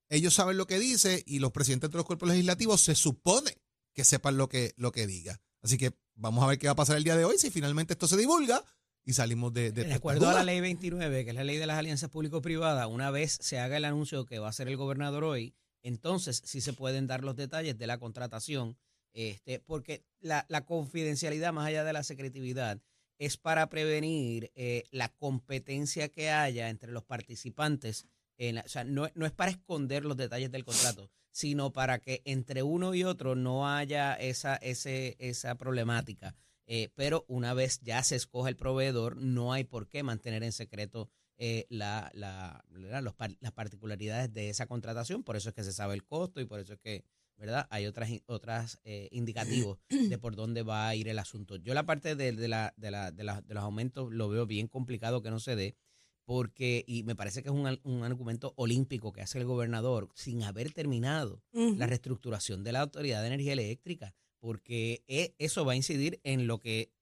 Ellos 0.08 0.34
saben 0.34 0.56
lo 0.56 0.68
que 0.68 0.78
dice 0.78 1.24
y 1.26 1.40
los 1.40 1.50
presidentes 1.50 1.90
de 1.90 1.96
los 1.96 2.06
cuerpos 2.06 2.28
legislativos 2.28 2.80
se 2.80 2.94
supone 2.94 3.60
que 3.92 4.04
sepan 4.04 4.36
lo 4.36 4.48
que, 4.48 4.72
lo 4.76 4.92
que 4.92 5.08
diga. 5.08 5.40
Así 5.62 5.78
que 5.78 5.94
vamos 6.14 6.44
a 6.44 6.46
ver 6.46 6.60
qué 6.60 6.68
va 6.68 6.74
a 6.74 6.76
pasar 6.76 6.96
el 6.96 7.02
día 7.02 7.16
de 7.16 7.24
hoy 7.24 7.38
si 7.38 7.50
finalmente 7.50 7.94
esto 7.94 8.06
se 8.06 8.16
divulga 8.16 8.64
y 9.04 9.14
salimos 9.14 9.52
de, 9.52 9.72
de, 9.72 9.82
De 9.82 9.94
acuerdo 9.94 10.28
a 10.28 10.34
la 10.34 10.44
ley 10.44 10.60
29, 10.60 11.24
que 11.24 11.30
es 11.30 11.36
la 11.36 11.42
ley 11.42 11.56
de 11.56 11.66
las 11.66 11.76
alianzas 11.76 12.08
público-privadas, 12.08 12.86
una 12.86 13.10
vez 13.10 13.36
se 13.40 13.58
haga 13.58 13.78
el 13.78 13.84
anuncio 13.84 14.26
que 14.26 14.38
va 14.38 14.46
a 14.46 14.50
hacer 14.50 14.68
el 14.68 14.76
gobernador 14.76 15.24
hoy, 15.24 15.56
entonces 15.82 16.40
sí 16.44 16.60
se 16.60 16.72
pueden 16.72 17.08
dar 17.08 17.24
los 17.24 17.34
detalles 17.34 17.76
de 17.76 17.88
la 17.88 17.98
contratación, 17.98 18.78
este, 19.12 19.60
porque 19.60 20.04
la, 20.20 20.46
la 20.48 20.64
confidencialidad 20.64 21.52
más 21.52 21.66
allá 21.66 21.84
de 21.84 21.92
la 21.92 22.02
secretividad 22.02 22.80
es 23.18 23.36
para 23.36 23.68
prevenir 23.68 24.50
eh, 24.56 24.84
la 24.90 25.08
competencia 25.08 26.08
que 26.08 26.30
haya 26.30 26.68
entre 26.68 26.90
los 26.90 27.04
participantes. 27.04 28.06
En 28.36 28.58
o 28.58 28.68
sea, 28.68 28.82
no, 28.82 29.08
no 29.14 29.26
es 29.26 29.32
para 29.32 29.52
esconder 29.52 30.04
los 30.04 30.16
detalles 30.16 30.50
del 30.50 30.64
contrato, 30.64 31.08
sino 31.30 31.72
para 31.72 32.00
que 32.00 32.22
entre 32.24 32.64
uno 32.64 32.94
y 32.94 33.04
otro 33.04 33.36
no 33.36 33.68
haya 33.68 34.14
esa, 34.14 34.56
ese, 34.56 35.16
esa 35.20 35.54
problemática. 35.54 36.34
Eh, 36.66 36.88
pero 36.94 37.24
una 37.28 37.54
vez 37.54 37.80
ya 37.80 38.02
se 38.02 38.16
escoge 38.16 38.50
el 38.50 38.56
proveedor, 38.56 39.16
no 39.16 39.52
hay 39.52 39.64
por 39.64 39.88
qué 39.88 40.02
mantener 40.02 40.42
en 40.42 40.52
secreto 40.52 41.08
eh, 41.36 41.66
la, 41.68 42.10
la-. 42.14 42.64
Los 42.70 43.14
las 43.40 43.52
particularidades 43.52 44.32
de 44.32 44.48
esa 44.48 44.66
contratación. 44.66 45.22
Por 45.22 45.36
eso 45.36 45.50
es 45.50 45.54
que 45.54 45.64
se 45.64 45.72
sabe 45.72 45.94
el 45.94 46.04
costo 46.04 46.40
y 46.40 46.44
por 46.44 46.60
eso 46.60 46.72
es 46.72 46.80
que 46.80 47.04
¿verdad? 47.42 47.66
hay 47.70 47.86
otras, 47.86 48.08
otras 48.26 48.78
eh, 48.84 49.08
indicativos 49.10 49.78
de 50.14 50.16
por 50.18 50.36
dónde 50.36 50.62
va 50.62 50.86
a 50.88 50.94
ir 50.94 51.08
el 51.08 51.18
asunto. 51.18 51.56
Yo 51.56 51.74
la 51.74 51.84
parte 51.84 52.14
de, 52.14 52.30
de 52.32 52.46
la, 52.48 52.72
de, 52.76 52.90
la, 52.92 53.10
de, 53.10 53.24
la- 53.24 53.42
de 53.42 53.52
los 53.54 53.64
aumentos 53.64 54.12
lo 54.12 54.28
veo 54.28 54.46
bien 54.46 54.68
complicado 54.68 55.22
que 55.22 55.30
no 55.30 55.40
se 55.40 55.56
dé 55.56 55.76
porque, 56.24 56.84
y 56.86 57.02
me 57.02 57.16
parece 57.16 57.42
que 57.42 57.48
es 57.48 57.54
un, 57.54 57.80
un 57.82 58.04
argumento 58.04 58.54
olímpico 58.56 59.12
que 59.12 59.22
hace 59.22 59.38
el 59.38 59.44
gobernador 59.44 60.08
sin 60.14 60.44
haber 60.44 60.72
terminado 60.72 61.42
la 61.78 61.86
reestructuración 61.88 62.62
de 62.62 62.70
la 62.70 62.80
Autoridad 62.80 63.20
de 63.22 63.26
Energía 63.26 63.54
Eléctrica, 63.54 64.14
porque 64.38 65.02
e- 65.08 65.34
eso 65.38 65.64
va 65.64 65.72
a 65.72 65.76
incidir 65.76 66.20
en 66.22 66.46
lo 66.46 66.60
que 66.60 66.92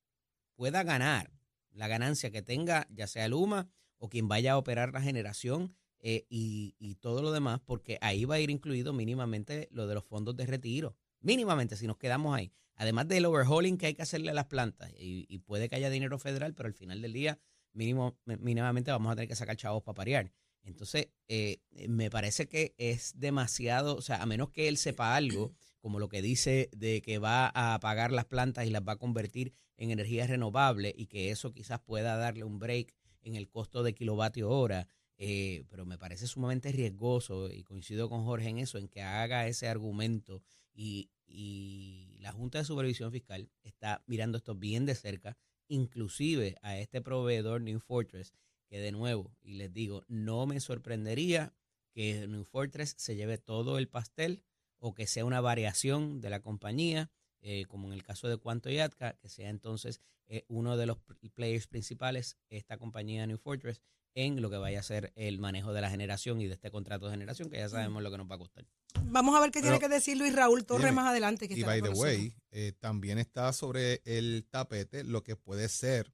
pueda 0.56 0.82
ganar, 0.84 1.30
la 1.70 1.86
ganancia 1.86 2.30
que 2.30 2.40
tenga 2.42 2.86
ya 2.90 3.06
sea 3.06 3.28
Luma 3.28 3.68
o 3.98 4.08
quien 4.08 4.26
vaya 4.26 4.52
a 4.52 4.58
operar 4.58 4.92
la 4.94 5.02
generación 5.02 5.76
eh, 6.00 6.26
y, 6.28 6.74
y 6.78 6.96
todo 6.96 7.22
lo 7.22 7.32
demás, 7.32 7.60
porque 7.64 7.98
ahí 8.00 8.24
va 8.24 8.36
a 8.36 8.40
ir 8.40 8.50
incluido 8.50 8.92
mínimamente 8.92 9.68
lo 9.70 9.86
de 9.86 9.94
los 9.94 10.04
fondos 10.04 10.36
de 10.36 10.46
retiro, 10.46 10.96
mínimamente 11.20 11.76
si 11.76 11.86
nos 11.86 11.96
quedamos 11.96 12.36
ahí. 12.36 12.52
Además 12.74 13.08
del 13.08 13.26
overhauling 13.26 13.76
que 13.76 13.86
hay 13.86 13.94
que 13.94 14.02
hacerle 14.02 14.30
a 14.30 14.34
las 14.34 14.46
plantas, 14.46 14.90
y, 14.98 15.26
y 15.28 15.38
puede 15.38 15.68
que 15.68 15.76
haya 15.76 15.90
dinero 15.90 16.18
federal, 16.18 16.54
pero 16.54 16.66
al 16.66 16.74
final 16.74 17.02
del 17.02 17.12
día 17.12 17.38
mínimo, 17.72 18.18
mínimamente 18.24 18.90
vamos 18.90 19.12
a 19.12 19.14
tener 19.16 19.28
que 19.28 19.36
sacar 19.36 19.56
chavos 19.56 19.82
para 19.82 19.94
parear. 19.94 20.32
Entonces, 20.62 21.08
eh, 21.28 21.58
me 21.88 22.10
parece 22.10 22.46
que 22.46 22.74
es 22.78 23.18
demasiado, 23.18 23.96
o 23.96 24.02
sea, 24.02 24.22
a 24.22 24.26
menos 24.26 24.50
que 24.50 24.68
él 24.68 24.76
sepa 24.76 25.16
algo, 25.16 25.52
como 25.80 25.98
lo 25.98 26.08
que 26.08 26.22
dice 26.22 26.68
de 26.72 27.00
que 27.00 27.18
va 27.18 27.50
a 27.54 27.74
apagar 27.74 28.12
las 28.12 28.26
plantas 28.26 28.66
y 28.66 28.70
las 28.70 28.82
va 28.82 28.92
a 28.92 28.98
convertir 28.98 29.54
en 29.78 29.90
energía 29.90 30.26
renovable 30.26 30.92
y 30.94 31.06
que 31.06 31.30
eso 31.30 31.52
quizás 31.52 31.80
pueda 31.80 32.16
darle 32.16 32.44
un 32.44 32.58
break 32.58 32.94
en 33.22 33.34
el 33.34 33.48
costo 33.48 33.82
de 33.82 33.94
kilovatio 33.94 34.50
hora, 34.50 34.86
eh, 35.22 35.64
pero 35.68 35.84
me 35.84 35.98
parece 35.98 36.26
sumamente 36.26 36.72
riesgoso 36.72 37.52
y 37.52 37.62
coincido 37.62 38.08
con 38.08 38.24
Jorge 38.24 38.48
en 38.48 38.56
eso, 38.58 38.78
en 38.78 38.88
que 38.88 39.02
haga 39.02 39.46
ese 39.46 39.68
argumento 39.68 40.42
y, 40.72 41.10
y 41.26 42.16
la 42.20 42.32
Junta 42.32 42.56
de 42.56 42.64
Supervisión 42.64 43.12
Fiscal 43.12 43.50
está 43.62 44.02
mirando 44.06 44.38
esto 44.38 44.54
bien 44.54 44.86
de 44.86 44.94
cerca, 44.94 45.36
inclusive 45.68 46.56
a 46.62 46.78
este 46.78 47.02
proveedor 47.02 47.60
New 47.60 47.80
Fortress, 47.80 48.32
que 48.66 48.78
de 48.78 48.92
nuevo, 48.92 49.36
y 49.42 49.54
les 49.54 49.70
digo, 49.70 50.04
no 50.08 50.46
me 50.46 50.58
sorprendería 50.58 51.52
que 51.92 52.26
New 52.26 52.44
Fortress 52.44 52.94
se 52.96 53.14
lleve 53.14 53.36
todo 53.36 53.76
el 53.76 53.88
pastel 53.88 54.42
o 54.78 54.94
que 54.94 55.06
sea 55.06 55.26
una 55.26 55.42
variación 55.42 56.22
de 56.22 56.30
la 56.30 56.40
compañía, 56.40 57.10
eh, 57.42 57.66
como 57.68 57.88
en 57.88 57.92
el 57.92 58.02
caso 58.02 58.26
de 58.26 58.38
Cuanto 58.38 58.70
y 58.70 58.78
Atka, 58.78 59.18
que 59.18 59.28
sea 59.28 59.50
entonces 59.50 60.00
eh, 60.28 60.46
uno 60.48 60.78
de 60.78 60.86
los 60.86 60.96
players 61.34 61.66
principales, 61.66 62.38
esta 62.48 62.78
compañía 62.78 63.26
New 63.26 63.36
Fortress, 63.36 63.82
en 64.14 64.42
lo 64.42 64.50
que 64.50 64.56
vaya 64.56 64.80
a 64.80 64.82
ser 64.82 65.12
el 65.14 65.38
manejo 65.38 65.72
de 65.72 65.80
la 65.80 65.90
generación 65.90 66.40
y 66.40 66.46
de 66.46 66.54
este 66.54 66.70
contrato 66.70 67.06
de 67.06 67.12
generación, 67.12 67.48
que 67.50 67.58
ya 67.58 67.68
sabemos 67.68 68.02
lo 68.02 68.10
que 68.10 68.18
nos 68.18 68.30
va 68.30 68.34
a 68.34 68.38
costar. 68.38 68.66
Vamos 69.04 69.36
a 69.36 69.40
ver 69.40 69.50
qué 69.50 69.60
Pero- 69.60 69.72
tiene 69.72 69.78
que 69.78 69.88
decir 69.88 70.16
Luis 70.16 70.34
Raúl 70.34 70.64
Torres 70.64 70.92
más 70.92 71.08
adelante. 71.08 71.46
Que 71.48 71.54
Y 71.54 71.62
by 71.62 71.80
the 71.80 71.90
way, 71.90 72.34
eh, 72.50 72.72
también 72.80 73.18
está 73.18 73.52
sobre 73.52 74.02
el 74.04 74.46
tapete 74.50 75.04
lo 75.04 75.22
que 75.22 75.36
puede 75.36 75.68
ser 75.68 76.12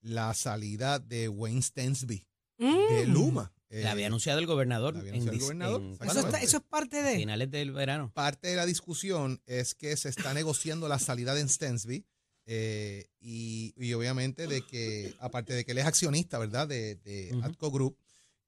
la 0.00 0.32
salida 0.34 0.98
de 0.98 1.28
Wayne 1.28 1.62
Stensby 1.62 2.24
de 2.58 3.06
Mm. 3.06 3.12
Luma. 3.12 3.52
Eh, 3.70 3.82
la 3.82 3.92
había 3.92 4.06
anunciado 4.08 4.38
el 4.38 4.46
gobernador, 4.46 4.92
la 4.94 5.00
había 5.00 5.12
en 5.14 5.22
anunciado 5.22 5.36
el 5.38 5.42
gobernador, 5.42 5.80
en 5.80 5.94
Eso, 6.10 6.20
está- 6.20 6.42
eso 6.42 6.56
es 6.58 6.62
parte 6.62 7.02
de. 7.02 7.16
finales 7.16 7.50
del 7.50 7.72
verano. 7.72 8.12
parte 8.14 8.48
de 8.48 8.56
la 8.56 8.66
discusión 8.66 9.40
es 9.46 9.74
que 9.74 9.96
se 9.96 10.10
está 10.10 10.34
negociando 10.34 10.88
la 10.88 10.98
salida 10.98 11.34
de 11.34 11.48
Stensby 11.48 12.04
eh, 12.46 13.08
y, 13.20 13.74
y 13.76 13.92
obviamente 13.94 14.46
de 14.46 14.66
que, 14.66 15.14
aparte 15.20 15.54
de 15.54 15.64
que 15.64 15.72
él 15.72 15.78
es 15.78 15.86
accionista, 15.86 16.38
¿verdad? 16.38 16.68
De, 16.68 16.96
de. 16.96 17.38
Atco 17.42 17.70
Group, 17.70 17.96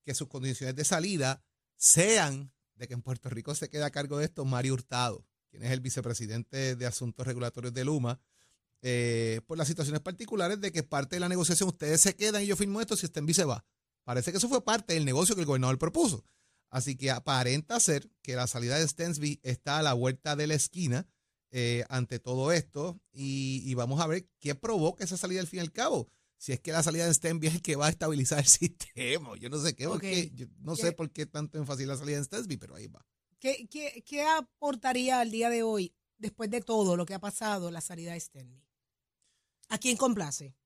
que 0.05 0.15
sus 0.15 0.29
condiciones 0.29 0.77
de 0.77 0.85
salida 0.85 1.43
sean 1.77 2.53
de 2.77 2.89
que 2.89 2.95
en 2.95 3.03
Puerto 3.03 3.29
Rico 3.29 3.55
se 3.55 3.69
quede 3.69 3.85
a 3.85 3.91
cargo 3.91 4.19
de 4.19 4.25
esto 4.25 4.45
Mario 4.45 4.75
Hurtado, 4.75 5.27
quien 5.51 5.63
es 5.63 5.71
el 5.71 5.81
vicepresidente 5.81 6.77
de 6.77 6.87
Asuntos 6.87 7.27
Regulatorios 7.27 7.73
de 7.73 7.85
Luma, 7.85 8.21
eh, 8.83 9.41
por 9.47 9.57
las 9.57 9.69
situaciones 9.69 10.01
particulares 10.01 10.61
de 10.61 10.73
que 10.73 10.83
parte 10.83 11.17
de 11.17 11.21
la 11.21 11.29
negociación 11.29 11.69
ustedes 11.69 12.01
se 12.01 12.17
quedan 12.17 12.43
y 12.43 12.47
yo 12.47 12.57
firmo 12.57 12.81
esto 12.81 12.97
si 12.97 13.07
Stensby 13.07 13.33
se 13.33 13.45
va. 13.45 13.65
Parece 14.03 14.31
que 14.31 14.39
eso 14.39 14.49
fue 14.49 14.63
parte 14.63 14.93
del 14.95 15.07
negocio 15.07 15.35
que 15.35 15.41
el 15.41 15.47
gobernador 15.47 15.79
propuso. 15.79 16.25
Así 16.69 16.97
que 16.97 17.11
aparenta 17.11 17.81
ser 17.81 18.11
que 18.21 18.35
la 18.35 18.47
salida 18.47 18.79
de 18.79 18.87
Stensby 18.87 19.41
está 19.43 19.79
a 19.79 19.83
la 19.83 19.95
vuelta 19.95 20.37
de 20.37 20.49
la 20.49 20.55
esquina 20.55 21.07
eh, 21.57 21.85
ante 21.89 22.19
todo 22.19 22.51
esto 22.51 23.01
y, 23.13 23.63
y 23.65 23.75
vamos 23.75 24.01
a 24.01 24.09
ver 24.09 24.27
qué 24.41 24.57
provoca 24.57 25.05
esa 25.05 25.17
salida 25.17 25.41
al 25.41 25.47
fin 25.47 25.59
y 25.59 25.61
al 25.61 25.71
cabo. 25.71 26.09
Si 26.37 26.51
es 26.53 26.59
que 26.59 26.73
la 26.73 26.83
salida 26.83 27.07
de 27.07 27.15
Stensby 27.15 27.47
es 27.47 27.55
el 27.55 27.63
que 27.63 27.77
va 27.77 27.87
a 27.87 27.91
estabilizar 27.91 28.41
el 28.41 28.47
sistema. 28.49 29.37
Yo 29.39 29.49
no 29.49 29.59
sé 29.59 29.77
qué, 29.77 29.87
porque 29.87 30.33
yo 30.35 30.47
no 30.59 30.75
¿Qué? 30.75 30.83
sé 30.83 30.93
por 30.93 31.13
qué 31.13 31.27
tanto 31.27 31.57
énfasis 31.59 31.87
la 31.87 31.97
salida 31.97 32.19
de 32.19 32.25
Stensby, 32.25 32.57
pero 32.57 32.75
ahí 32.75 32.89
va. 32.89 33.07
¿Qué, 33.39 33.69
qué, 33.71 34.03
qué 34.05 34.23
aportaría 34.25 35.21
al 35.21 35.31
día 35.31 35.49
de 35.49 35.63
hoy, 35.63 35.95
después 36.19 36.51
de 36.51 36.61
todo 36.61 36.97
lo 36.97 37.07
que 37.07 37.15
ha 37.15 37.21
pasado, 37.21 37.71
la 37.71 37.81
salida 37.81 38.13
de 38.13 38.19
Stanley? 38.19 38.65
¿A 39.69 39.79
quién 39.79 39.97
complace? 39.97 40.57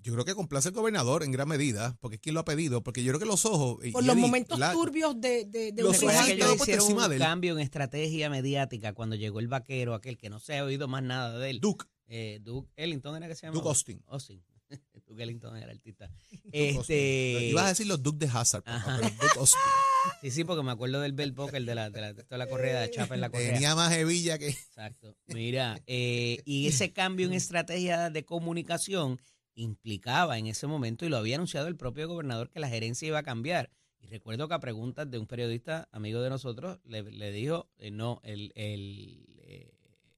Yo 0.00 0.12
creo 0.12 0.24
que 0.24 0.34
complace 0.34 0.68
el 0.68 0.74
gobernador 0.74 1.22
en 1.24 1.32
gran 1.32 1.48
medida, 1.48 1.96
porque 2.00 2.16
es 2.16 2.20
quien 2.22 2.34
lo 2.34 2.40
ha 2.40 2.44
pedido, 2.44 2.82
porque 2.82 3.02
yo 3.02 3.10
creo 3.10 3.18
que 3.20 3.26
los 3.26 3.44
ojos... 3.44 3.76
Por 3.76 3.86
y 3.86 3.92
los 3.92 4.04
Eddie, 4.04 4.14
momentos 4.22 4.58
la- 4.58 4.72
turbios 4.72 5.20
de, 5.20 5.44
de, 5.44 5.72
de 5.72 5.82
Los 5.82 6.02
ojos 6.02 6.24
que 6.26 6.32
ellos 6.34 6.54
hicieron 6.56 6.92
un 6.92 7.08
de 7.10 7.16
él. 7.16 7.20
cambio 7.20 7.52
en 7.54 7.60
estrategia 7.60 8.30
mediática 8.30 8.92
cuando 8.92 9.16
llegó 9.16 9.40
el 9.40 9.48
vaquero, 9.48 9.94
aquel 9.94 10.16
que 10.16 10.30
no 10.30 10.38
se 10.38 10.56
ha 10.58 10.64
oído 10.64 10.86
más 10.88 11.02
nada 11.02 11.36
de 11.38 11.50
él. 11.50 11.60
Duke, 11.60 11.86
Eh, 12.06 12.38
Duke 12.42 12.70
Ellington 12.76 13.16
era 13.16 13.26
que 13.28 13.34
se 13.34 13.46
llama. 13.46 13.54
Duke 13.58 13.68
Austin. 13.68 14.02
Austin. 14.06 14.42
Duke 15.06 15.22
Ellington 15.22 15.56
era 15.56 15.72
artista. 15.72 16.10
Este, 16.52 17.48
Ibas 17.50 17.64
a 17.64 17.68
decir 17.68 17.86
los 17.86 18.02
Duke 18.02 18.24
de 18.24 18.30
Hazard, 18.32 18.62
Ajá. 18.66 18.98
pero 19.00 19.10
Duke 19.14 19.38
Austin. 19.38 19.60
Sí, 20.22 20.30
sí, 20.30 20.44
porque 20.44 20.62
me 20.62 20.70
acuerdo 20.70 21.00
del 21.00 21.12
bell 21.12 21.32
buckle 21.32 21.60
de 21.64 21.74
la, 21.74 21.90
de 21.90 22.00
la, 22.00 22.12
de 22.14 22.22
toda 22.24 22.38
la 22.38 22.46
correa 22.46 22.80
de 22.80 22.90
chapa 22.90 23.14
en 23.16 23.20
la 23.20 23.30
correa. 23.30 23.52
Tenía 23.52 23.74
más 23.74 23.92
hebilla 23.92 24.38
que... 24.38 24.48
Exacto. 24.48 25.14
Mira, 25.26 25.82
eh, 25.86 26.40
y 26.46 26.66
ese 26.68 26.92
cambio 26.92 27.26
en 27.26 27.34
estrategia 27.34 28.08
de 28.08 28.24
comunicación 28.24 29.20
implicaba 29.60 30.38
en 30.38 30.46
ese 30.46 30.66
momento, 30.66 31.04
y 31.04 31.08
lo 31.08 31.16
había 31.16 31.36
anunciado 31.36 31.68
el 31.68 31.76
propio 31.76 32.08
gobernador, 32.08 32.50
que 32.50 32.60
la 32.60 32.68
gerencia 32.68 33.08
iba 33.08 33.18
a 33.18 33.22
cambiar. 33.22 33.70
Y 34.00 34.06
recuerdo 34.06 34.48
que 34.48 34.54
a 34.54 34.60
preguntas 34.60 35.10
de 35.10 35.18
un 35.18 35.26
periodista 35.26 35.88
amigo 35.92 36.20
de 36.22 36.30
nosotros, 36.30 36.78
le, 36.84 37.02
dijo, 37.32 37.68
eh, 37.78 37.90
no, 37.90 38.20
el, 38.22 38.52
el, 38.54 39.26
eh, 39.42 39.72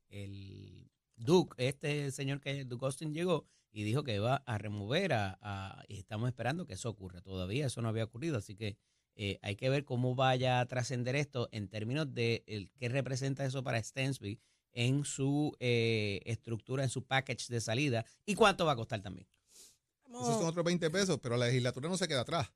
el 0.08 0.90
Duke, 1.16 1.54
este 1.58 2.10
señor 2.10 2.40
que 2.40 2.64
Duke 2.64 2.86
Austin 2.86 3.14
llegó, 3.14 3.46
y 3.72 3.84
dijo 3.84 4.02
que 4.02 4.16
iba 4.16 4.36
a 4.36 4.58
remover 4.58 5.12
a, 5.12 5.38
a- 5.40 5.84
y 5.88 5.98
estamos 5.98 6.28
esperando 6.28 6.66
que 6.66 6.74
eso 6.74 6.90
ocurra. 6.90 7.20
Todavía 7.22 7.66
eso 7.66 7.80
no 7.82 7.88
había 7.88 8.04
ocurrido, 8.04 8.36
así 8.38 8.56
que 8.56 8.76
eh, 9.14 9.38
hay 9.42 9.56
que 9.56 9.70
ver 9.70 9.84
cómo 9.84 10.14
vaya 10.14 10.60
a 10.60 10.66
trascender 10.66 11.14
esto 11.16 11.48
en 11.52 11.68
términos 11.68 12.12
de 12.12 12.42
el, 12.46 12.70
qué 12.78 12.88
representa 12.88 13.44
eso 13.44 13.62
para 13.62 13.82
Stensby 13.82 14.40
en 14.72 15.04
su 15.04 15.56
eh, 15.58 16.20
estructura, 16.24 16.84
en 16.84 16.90
su 16.90 17.04
package 17.04 17.48
de 17.48 17.60
salida 17.60 18.04
y 18.24 18.34
cuánto 18.34 18.64
va 18.64 18.72
a 18.72 18.76
costar 18.76 19.02
también. 19.02 19.26
Esos 20.08 20.38
son 20.38 20.46
otros 20.46 20.64
20 20.64 20.90
pesos, 20.90 21.18
pero 21.22 21.36
la 21.36 21.46
legislatura 21.46 21.88
no 21.88 21.96
se 21.96 22.08
queda 22.08 22.22
atrás. 22.22 22.52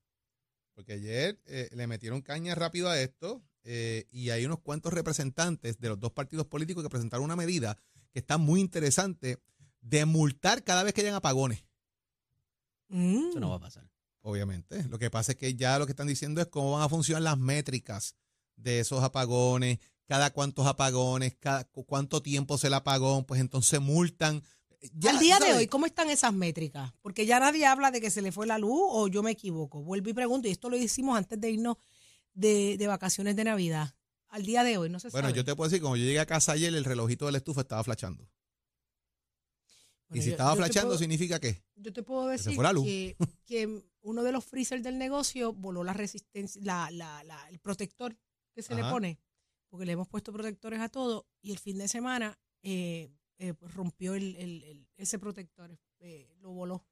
Porque 0.74 0.94
ayer 0.94 1.40
eh, 1.46 1.68
le 1.72 1.86
metieron 1.86 2.20
caña 2.20 2.54
rápido 2.56 2.88
a 2.88 3.00
esto 3.00 3.44
eh, 3.62 4.06
y 4.10 4.30
hay 4.30 4.44
unos 4.44 4.58
cuantos 4.58 4.92
representantes 4.92 5.78
de 5.78 5.88
los 5.88 6.00
dos 6.00 6.12
partidos 6.12 6.46
políticos 6.46 6.82
que 6.82 6.90
presentaron 6.90 7.24
una 7.24 7.36
medida 7.36 7.78
que 8.12 8.18
está 8.18 8.38
muy 8.38 8.60
interesante 8.60 9.38
de 9.80 10.04
multar 10.04 10.64
cada 10.64 10.82
vez 10.82 10.92
que 10.92 11.02
hayan 11.02 11.14
apagones. 11.14 11.64
Mm. 12.88 13.28
Eso 13.30 13.40
no 13.40 13.50
va 13.50 13.56
a 13.56 13.60
pasar. 13.60 13.88
Obviamente. 14.22 14.82
Lo 14.88 14.98
que 14.98 15.10
pasa 15.10 15.32
es 15.32 15.38
que 15.38 15.54
ya 15.54 15.78
lo 15.78 15.86
que 15.86 15.92
están 15.92 16.06
diciendo 16.06 16.40
es 16.40 16.48
cómo 16.48 16.72
van 16.72 16.82
a 16.82 16.88
funcionar 16.88 17.22
las 17.22 17.38
métricas 17.38 18.16
de 18.56 18.80
esos 18.80 19.02
apagones, 19.02 19.78
cada 20.06 20.30
cuántos 20.30 20.66
apagones, 20.66 21.36
cada 21.38 21.64
cu- 21.64 21.84
cuánto 21.84 22.22
tiempo 22.22 22.58
se 22.58 22.66
el 22.68 22.74
apagón, 22.74 23.24
pues 23.24 23.40
entonces 23.40 23.80
multan. 23.80 24.42
Ya, 24.92 25.10
Al 25.10 25.18
día 25.18 25.38
de 25.38 25.54
hoy, 25.54 25.66
¿cómo 25.66 25.86
están 25.86 26.10
esas 26.10 26.34
métricas? 26.34 26.92
Porque 27.00 27.24
ya 27.24 27.40
nadie 27.40 27.64
habla 27.64 27.90
de 27.90 28.00
que 28.02 28.10
se 28.10 28.20
le 28.20 28.32
fue 28.32 28.46
la 28.46 28.58
luz 28.58 28.78
o 28.82 29.08
yo 29.08 29.22
me 29.22 29.30
equivoco. 29.30 29.82
Vuelvo 29.82 30.10
y 30.10 30.12
pregunto, 30.12 30.46
y 30.46 30.50
esto 30.50 30.68
lo 30.68 30.76
hicimos 30.76 31.16
antes 31.16 31.40
de 31.40 31.50
irnos 31.50 31.76
de, 32.34 32.76
de 32.76 32.86
vacaciones 32.86 33.34
de 33.34 33.44
Navidad. 33.44 33.94
Al 34.28 34.44
día 34.44 34.62
de 34.64 34.76
hoy, 34.76 34.90
no 34.90 35.00
se 35.00 35.08
Bueno, 35.08 35.28
sabe. 35.28 35.36
yo 35.38 35.44
te 35.44 35.54
puedo 35.56 35.70
decir, 35.70 35.80
cuando 35.80 35.96
yo 35.96 36.04
llegué 36.04 36.20
a 36.20 36.26
casa 36.26 36.52
ayer, 36.52 36.74
el 36.74 36.84
relojito 36.84 37.24
de 37.26 37.32
la 37.32 37.38
estufa 37.38 37.62
estaba 37.62 37.82
flashando. 37.84 38.28
Bueno, 40.08 40.20
y 40.20 40.22
si 40.22 40.26
yo- 40.28 40.32
estaba 40.32 40.50
yo 40.68 40.82
puedo- 40.82 40.98
¿significa 40.98 41.40
qué? 41.40 41.62
Yo 41.76 41.92
te 41.92 42.02
puedo 42.02 42.26
decir 42.26 42.54
fue 42.54 42.64
la 42.64 42.72
luz. 42.72 42.84
que, 42.84 43.16
que 43.46 43.84
uno 44.02 44.22
de 44.22 44.32
los 44.32 44.44
freezers 44.44 44.82
del 44.82 44.98
negocio 44.98 45.52
voló 45.52 45.82
la 45.82 45.92
resistencia, 45.94 46.60
la, 46.62 46.90
la, 46.90 47.24
la- 47.24 47.48
el 47.48 47.58
protector 47.58 48.16
que 48.52 48.62
se 48.62 48.74
le 48.74 48.82
pone, 48.82 49.18
porque 49.74 49.86
le 49.86 49.92
hemos 49.92 50.06
puesto 50.06 50.32
protectores 50.32 50.78
a 50.78 50.88
todo 50.88 51.26
y 51.42 51.50
el 51.50 51.58
fin 51.58 51.78
de 51.78 51.88
semana 51.88 52.38
eh, 52.62 53.10
eh, 53.38 53.54
pues, 53.54 53.74
rompió 53.74 54.14
el, 54.14 54.36
el- 54.36 54.62
el- 54.62 54.88
ese 54.96 55.18
protector, 55.18 55.76
eh, 55.98 56.32
lo 56.38 56.52
voló. 56.52 56.86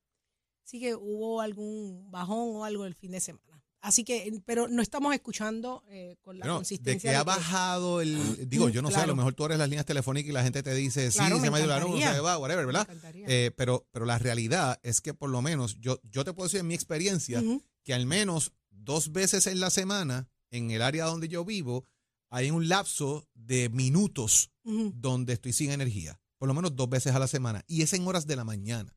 Así 0.67 0.81
que 0.81 0.97
hubo 0.97 1.41
algún 1.41 2.11
bajón 2.11 2.57
o 2.57 2.65
algo 2.65 2.85
el 2.85 2.97
fin 2.97 3.13
de 3.13 3.21
semana. 3.21 3.63
Así 3.81 4.03
que, 4.03 4.33
pero 4.45 4.67
no 4.67 4.83
estamos 4.83 5.15
escuchando 5.15 5.85
eh, 5.91 6.17
con 6.23 6.41
la 6.41 6.47
de 6.47 6.53
consistencia. 6.55 7.09
que 7.13 7.15
ha 7.17 7.21
de 7.21 7.25
que- 7.25 7.31
bajado 7.37 8.01
el. 8.01 8.49
Digo, 8.49 8.69
yo 8.69 8.83
no 8.83 8.91
sé, 8.91 8.97
a 8.97 9.07
lo 9.07 9.15
mejor 9.15 9.35
tú 9.35 9.45
eres 9.45 9.59
las 9.59 9.69
líneas 9.69 9.87
telefónicas 9.87 10.31
y 10.31 10.33
la 10.33 10.43
gente 10.43 10.65
te 10.65 10.75
dice, 10.75 11.13
sí, 11.13 11.19
Claro, 11.19 11.39
se 11.41 11.51
me 11.53 11.59
ha 11.59 11.61
ido 11.61 11.69
la 11.69 11.79
luz, 11.79 12.01
se 12.01 12.19
va, 12.21 12.37
whatever, 12.37 12.67
¿verdad? 12.67 12.89
Eh, 13.29 13.53
pero, 13.57 13.87
pero 13.93 14.07
la 14.07 14.19
realidad 14.19 14.81
es 14.83 15.01
que 15.01 15.15
por 15.15 15.31
lo 15.31 15.41
menos, 15.41 15.79
yo, 15.79 16.01
yo 16.03 16.25
te 16.25 16.33
puedo 16.33 16.49
decir 16.49 16.59
en 16.59 16.67
mi 16.67 16.75
experiencia, 16.75 17.41
que 17.85 17.95
al 17.95 18.07
menos 18.07 18.53
dos 18.71 19.13
veces 19.13 19.47
en 19.47 19.61
la 19.61 19.71
semana, 19.71 20.29
en 20.51 20.73
el 20.73 20.83
área 20.83 21.05
donde 21.05 21.29
yo 21.29 21.45
vivo, 21.45 21.85
hay 22.33 22.51
un 22.51 22.67
lapso 22.67 23.29
de 23.35 23.69
minutos 23.69 24.51
donde 24.65 25.35
estoy 25.35 25.53
sin 25.53 25.71
energía. 25.71 26.19
Por 26.39 26.49
lo 26.49 26.55
menos 26.55 26.75
dos 26.75 26.89
veces 26.89 27.15
a 27.15 27.19
la 27.19 27.29
semana. 27.29 27.63
Y 27.69 27.83
es 27.83 27.93
en 27.93 28.07
horas 28.09 28.27
de 28.27 28.37
la 28.37 28.45
mañana. 28.45 28.97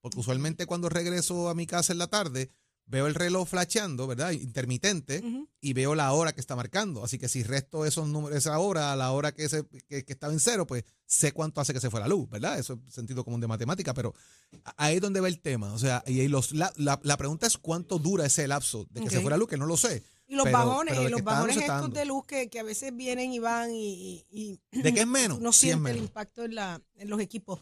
Porque 0.00 0.18
usualmente 0.18 0.64
cuando 0.64 0.88
regreso 0.88 1.50
a 1.50 1.54
mi 1.54 1.66
casa 1.66 1.92
en 1.92 1.98
la 1.98 2.06
tarde, 2.06 2.50
veo 2.86 3.06
el 3.06 3.14
reloj 3.14 3.46
flasheando, 3.46 4.06
¿verdad? 4.06 4.30
Intermitente 4.32 5.22
y 5.60 5.74
veo 5.74 5.94
la 5.94 6.10
hora 6.12 6.32
que 6.32 6.40
está 6.40 6.56
marcando. 6.56 7.04
Así 7.04 7.18
que 7.18 7.28
si 7.28 7.42
resto 7.42 7.84
esos 7.84 8.08
números, 8.08 8.38
esa 8.38 8.58
hora 8.58 8.92
a 8.92 8.96
la 8.96 9.12
hora 9.12 9.32
que, 9.32 9.46
se, 9.50 9.66
que, 9.86 10.06
que 10.06 10.12
estaba 10.14 10.32
en 10.32 10.40
cero, 10.40 10.66
pues 10.66 10.84
sé 11.04 11.32
cuánto 11.32 11.60
hace 11.60 11.74
que 11.74 11.80
se 11.80 11.90
fue 11.90 12.00
la 12.00 12.08
luz, 12.08 12.30
¿verdad? 12.30 12.58
Eso 12.58 12.80
es 12.88 12.94
sentido 12.94 13.24
común 13.24 13.42
de 13.42 13.46
matemática, 13.46 13.92
pero 13.92 14.14
ahí 14.78 14.96
es 14.96 15.02
donde 15.02 15.20
va 15.20 15.28
el 15.28 15.40
tema. 15.40 15.74
O 15.74 15.78
sea, 15.78 16.02
y 16.06 16.26
los, 16.28 16.52
la, 16.52 16.72
la, 16.76 16.98
la 17.02 17.18
pregunta 17.18 17.46
es 17.46 17.58
cuánto 17.58 17.98
dura 17.98 18.24
ese 18.24 18.48
lapso 18.48 18.86
de 18.90 19.02
que 19.02 19.10
se 19.10 19.20
fue 19.20 19.30
la 19.30 19.36
luz, 19.36 19.48
que 19.48 19.58
no 19.58 19.66
lo 19.66 19.76
sé. 19.76 20.02
Y 20.30 20.36
los 20.36 20.44
Pero- 20.44 20.58
bajones, 20.58 20.94
pero 20.94 21.08
y 21.08 21.10
los 21.10 21.24
bajones 21.24 21.56
estos 21.56 21.92
de 21.92 22.04
luz 22.04 22.24
que, 22.24 22.48
que 22.48 22.60
a 22.60 22.62
veces 22.62 22.94
vienen 22.96 23.32
y 23.32 23.40
van 23.40 23.72
y, 23.74 24.24
y- 24.30 24.60
y 24.70 24.82
¿De 24.82 24.94
qué 24.94 25.00
es 25.00 25.06
menos? 25.08 25.40
no 25.40 25.52
Sí 25.52 25.66
siente 25.66 25.90
el 25.90 25.96
impacto 25.98 26.44
en, 26.44 26.54
la, 26.54 26.80
en 26.94 27.10
los 27.10 27.20
equipos. 27.20 27.60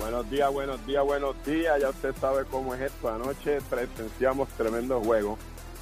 Buenos 0.00 0.30
días, 0.30 0.50
buenos 0.52 0.86
días, 0.86 1.04
buenos 1.04 1.36
días. 1.44 1.78
Ya 1.80 1.90
usted 1.90 2.14
sabe 2.20 2.44
cómo 2.46 2.74
es 2.74 2.80
esto. 2.80 3.08
Anoche 3.08 3.60
presenciamos 3.62 4.48
tremendo 4.56 5.02
juego 5.02 5.36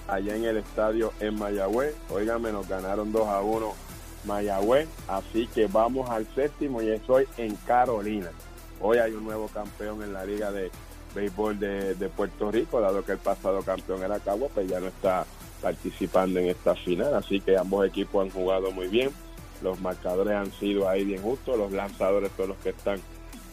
allá 0.08 0.36
en 0.36 0.44
el 0.44 0.56
estadio 0.58 1.12
en 1.20 1.38
Mayagüez. 1.38 1.94
Óigame, 2.10 2.52
nos 2.52 2.68
ganaron 2.68 3.12
2 3.12 3.28
a 3.28 3.40
1 3.40 3.72
Mayagüez. 4.24 4.88
Así 5.08 5.46
que 5.48 5.66
vamos 5.66 6.08
al 6.10 6.26
séptimo 6.34 6.82
y 6.82 6.90
eso 6.90 7.14
hoy 7.14 7.28
en 7.36 7.54
Carolina. 7.66 8.30
Hoy 8.80 8.98
hay 8.98 9.12
un 9.12 9.24
nuevo 9.24 9.48
campeón 9.48 10.02
en 10.02 10.12
la 10.12 10.24
Liga 10.24 10.50
de 10.50 10.70
Béisbol 11.14 11.58
de, 11.58 11.94
de 11.94 12.08
Puerto 12.08 12.50
Rico, 12.50 12.80
dado 12.80 13.04
que 13.04 13.12
el 13.12 13.18
pasado 13.18 13.62
campeón 13.62 14.02
era 14.02 14.18
Cabo, 14.18 14.50
pues 14.52 14.68
ya 14.68 14.80
no 14.80 14.88
está 14.88 15.24
participando 15.60 16.40
en 16.40 16.48
esta 16.48 16.74
final. 16.74 17.14
Así 17.14 17.40
que 17.40 17.56
ambos 17.56 17.86
equipos 17.86 18.24
han 18.24 18.30
jugado 18.30 18.70
muy 18.72 18.88
bien. 18.88 19.10
Los 19.62 19.80
marcadores 19.80 20.34
han 20.34 20.52
sido 20.52 20.88
ahí 20.88 21.04
bien 21.04 21.22
justos. 21.22 21.56
Los 21.56 21.72
lanzadores 21.72 22.32
son 22.36 22.48
los 22.48 22.58
que 22.58 22.70
están 22.70 23.00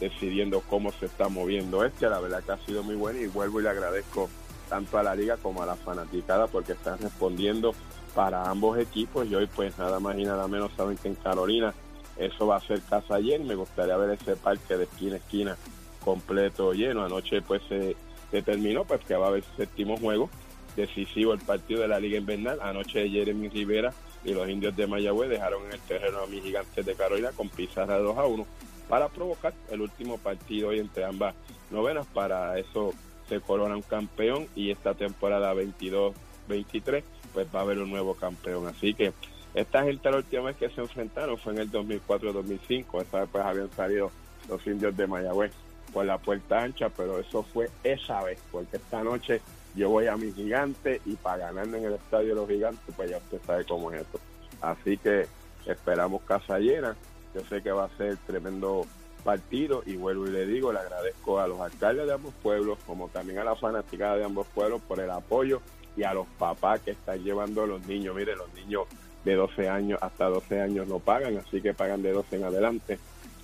decidiendo 0.00 0.62
cómo 0.68 0.90
se 0.92 1.06
está 1.06 1.28
moviendo 1.28 1.84
este. 1.84 2.08
La 2.08 2.18
verdad 2.18 2.42
que 2.42 2.52
ha 2.52 2.58
sido 2.66 2.82
muy 2.82 2.96
bueno 2.96 3.20
y 3.20 3.26
vuelvo 3.26 3.60
y 3.60 3.62
le 3.62 3.70
agradezco 3.70 4.28
tanto 4.70 4.96
a 4.98 5.02
la 5.02 5.16
liga 5.16 5.36
como 5.36 5.62
a 5.62 5.66
la 5.66 5.74
fanaticada 5.74 6.46
porque 6.46 6.72
están 6.72 6.98
respondiendo 6.98 7.74
para 8.14 8.48
ambos 8.48 8.78
equipos 8.78 9.26
y 9.26 9.34
hoy 9.34 9.46
pues 9.46 9.76
nada 9.76 9.98
más 9.98 10.16
y 10.16 10.24
nada 10.24 10.46
menos 10.48 10.70
saben 10.76 10.96
que 10.96 11.08
en 11.08 11.16
Carolina 11.16 11.74
eso 12.16 12.46
va 12.46 12.56
a 12.56 12.60
ser 12.60 12.80
casa 12.82 13.18
llena. 13.18 13.44
Me 13.44 13.56
gustaría 13.56 13.96
ver 13.96 14.10
ese 14.10 14.36
parque 14.36 14.76
de 14.76 14.84
esquina 14.84 15.14
a 15.14 15.18
esquina 15.18 15.56
completo 16.04 16.72
lleno. 16.72 17.04
Anoche 17.04 17.42
pues 17.42 17.62
se 17.68 17.96
determinó 18.30 18.84
pues 18.84 19.00
que 19.04 19.16
va 19.16 19.26
a 19.26 19.28
haber 19.30 19.44
séptimo 19.56 19.96
juego 19.96 20.30
decisivo 20.76 21.32
el 21.32 21.40
partido 21.40 21.82
de 21.82 21.88
la 21.88 21.98
Liga 21.98 22.18
Invernal. 22.18 22.60
Anoche 22.62 23.08
Jeremy 23.08 23.48
Rivera 23.48 23.92
y 24.24 24.32
los 24.32 24.48
indios 24.48 24.76
de 24.76 24.86
Mayagüez 24.86 25.28
dejaron 25.28 25.66
en 25.66 25.72
el 25.72 25.80
terreno 25.80 26.20
a 26.20 26.26
mis 26.26 26.42
gigantes 26.42 26.86
de 26.86 26.94
Carolina 26.94 27.30
con 27.32 27.48
pizarra 27.48 27.96
de 27.96 28.04
2 28.04 28.18
a 28.18 28.24
1 28.24 28.46
para 28.88 29.08
provocar 29.08 29.54
el 29.70 29.80
último 29.80 30.18
partido 30.18 30.68
hoy 30.68 30.78
entre 30.78 31.04
ambas 31.04 31.34
novenas. 31.70 32.06
Para 32.12 32.58
eso 32.58 32.92
se 33.30 33.40
corona 33.40 33.76
un 33.76 33.82
campeón 33.82 34.48
y 34.56 34.70
esta 34.70 34.92
temporada 34.94 35.54
22-23 35.54 37.02
pues 37.32 37.46
va 37.54 37.60
a 37.60 37.62
haber 37.62 37.78
un 37.78 37.90
nuevo 37.90 38.14
campeón. 38.14 38.66
Así 38.66 38.92
que 38.92 39.12
esta 39.54 39.84
gente 39.84 40.10
la 40.10 40.18
última 40.18 40.42
vez 40.42 40.56
que 40.56 40.68
se 40.68 40.80
enfrentaron 40.80 41.38
fue 41.38 41.52
en 41.52 41.60
el 41.60 41.70
2004-2005. 41.70 43.02
Esa 43.02 43.20
vez 43.20 43.28
pues 43.30 43.44
habían 43.44 43.70
salido 43.70 44.10
los 44.48 44.66
indios 44.66 44.96
de 44.96 45.06
Mayagüez 45.06 45.52
por 45.92 46.04
la 46.04 46.18
puerta 46.18 46.62
ancha, 46.62 46.88
pero 46.88 47.18
eso 47.18 47.42
fue 47.42 47.70
esa 47.82 48.22
vez, 48.22 48.38
porque 48.50 48.76
esta 48.76 49.02
noche 49.02 49.40
yo 49.74 49.88
voy 49.88 50.06
a 50.06 50.16
mi 50.16 50.32
gigante 50.32 51.00
y 51.06 51.14
para 51.14 51.46
ganarme 51.46 51.78
en 51.78 51.84
el 51.84 51.94
estadio 51.94 52.30
de 52.30 52.34
los 52.34 52.48
gigantes, 52.48 52.94
pues 52.96 53.10
ya 53.10 53.18
usted 53.18 53.40
sabe 53.46 53.64
cómo 53.64 53.92
es 53.92 54.02
esto. 54.02 54.20
Así 54.60 54.96
que 54.98 55.26
esperamos 55.66 56.22
casa 56.22 56.58
llena. 56.58 56.96
Yo 57.34 57.42
sé 57.48 57.62
que 57.62 57.70
va 57.70 57.84
a 57.84 57.96
ser 57.96 58.16
tremendo 58.26 58.86
partido 59.20 59.82
y 59.86 59.96
vuelvo 59.96 60.26
y 60.26 60.30
le 60.30 60.46
digo, 60.46 60.72
le 60.72 60.80
agradezco 60.80 61.38
a 61.38 61.46
los 61.46 61.60
alcaldes 61.60 62.06
de 62.06 62.14
ambos 62.14 62.34
pueblos, 62.42 62.78
como 62.86 63.08
también 63.08 63.38
a 63.38 63.44
la 63.44 63.56
fanaticada 63.56 64.16
de 64.16 64.24
ambos 64.24 64.46
pueblos 64.48 64.80
por 64.82 65.00
el 65.00 65.10
apoyo 65.10 65.60
y 65.96 66.02
a 66.02 66.14
los 66.14 66.26
papás 66.38 66.80
que 66.80 66.92
están 66.92 67.22
llevando 67.22 67.62
a 67.62 67.66
los 67.66 67.86
niños. 67.86 68.14
Mire, 68.16 68.36
los 68.36 68.52
niños 68.54 68.86
de 69.24 69.34
12 69.34 69.68
años 69.68 69.98
hasta 70.02 70.26
12 70.26 70.60
años 70.60 70.88
no 70.88 70.98
pagan, 70.98 71.36
así 71.36 71.60
que 71.60 71.74
pagan 71.74 72.02
de 72.02 72.12
12 72.12 72.36
en 72.36 72.44
adelante. 72.44 72.98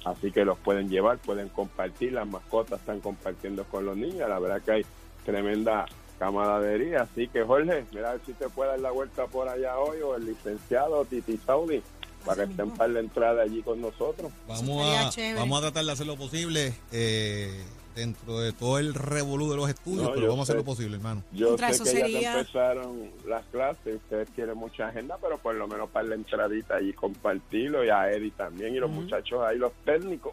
Así 0.05 0.31
que 0.31 0.45
los 0.45 0.59
pueden 0.59 0.89
llevar, 0.89 1.19
pueden 1.19 1.49
compartir, 1.49 2.13
las 2.13 2.27
mascotas 2.27 2.81
están 2.81 3.01
compartiendo 3.01 3.65
con 3.65 3.85
los 3.85 3.97
niños. 3.97 4.29
La 4.29 4.39
verdad 4.39 4.63
que 4.63 4.71
hay 4.71 4.87
tremenda 5.25 5.87
camaradería. 6.19 7.03
Así 7.03 7.29
que 7.29 7.43
Jorge, 7.43 7.85
mira 7.93 8.11
a 8.11 8.13
ver 8.13 8.21
si 8.25 8.33
te 8.33 8.49
puede 8.49 8.71
dar 8.71 8.81
la 8.81 8.91
vuelta 8.91 9.27
por 9.27 9.49
allá 9.49 9.79
hoy 9.79 10.01
o 10.03 10.15
el 10.17 10.27
licenciado 10.27 11.05
Titi 11.05 11.37
Saudi 11.39 11.83
para 12.27 12.45
que 12.45 12.51
estén 12.51 12.71
para 12.73 12.93
la 12.93 13.01
entrada 13.01 13.43
allí 13.43 13.63
con 13.63 13.81
nosotros. 13.81 14.31
Vamos 14.49 14.83
a, 14.85 15.11
vamos 15.37 15.59
a 15.59 15.61
tratar 15.63 15.85
de 15.85 15.93
hacer 15.93 16.07
lo 16.07 16.17
posible 16.17 16.75
eh, 16.93 17.63
dentro 17.95 18.41
de 18.41 18.53
todo 18.53 18.79
el 18.79 18.93
revolú 18.93 19.49
de 19.51 19.57
los 19.57 19.69
estudios, 19.71 20.03
No, 20.09 20.13
pero 20.13 20.27
vamos 20.29 20.41
a 20.41 20.43
hacer 20.43 20.57
lo 20.57 20.65
posible, 20.65 20.97
hermano. 20.97 21.23
Yo 21.33 21.49
Contra 21.49 21.73
sé 21.73 21.79
que 21.85 21.85
ya 21.85 21.91
sería- 22.05 22.33
que 22.33 22.39
empezaron 22.41 23.11
las 23.27 23.45
clases, 23.47 23.97
ustedes 23.97 24.29
tienen 24.33 24.57
mucha 24.59 24.89
agenda, 24.89 25.17
pero 25.23 25.39
por 25.39 25.55
lo 25.55 25.67
menos 25.67 25.89
para 25.91 26.09
la 26.09 26.15
entradita 26.17 26.77
allí 26.77 26.93
compartirlo 26.93 27.85
y 27.85 27.89
a 27.89 28.11
Eddie 28.13 28.33
también 28.33 28.75
y 28.75 28.79
los 28.79 28.91
muchachos 28.91 29.41
ahí, 29.43 29.57
los 29.59 29.73
técnicos, 29.85 30.33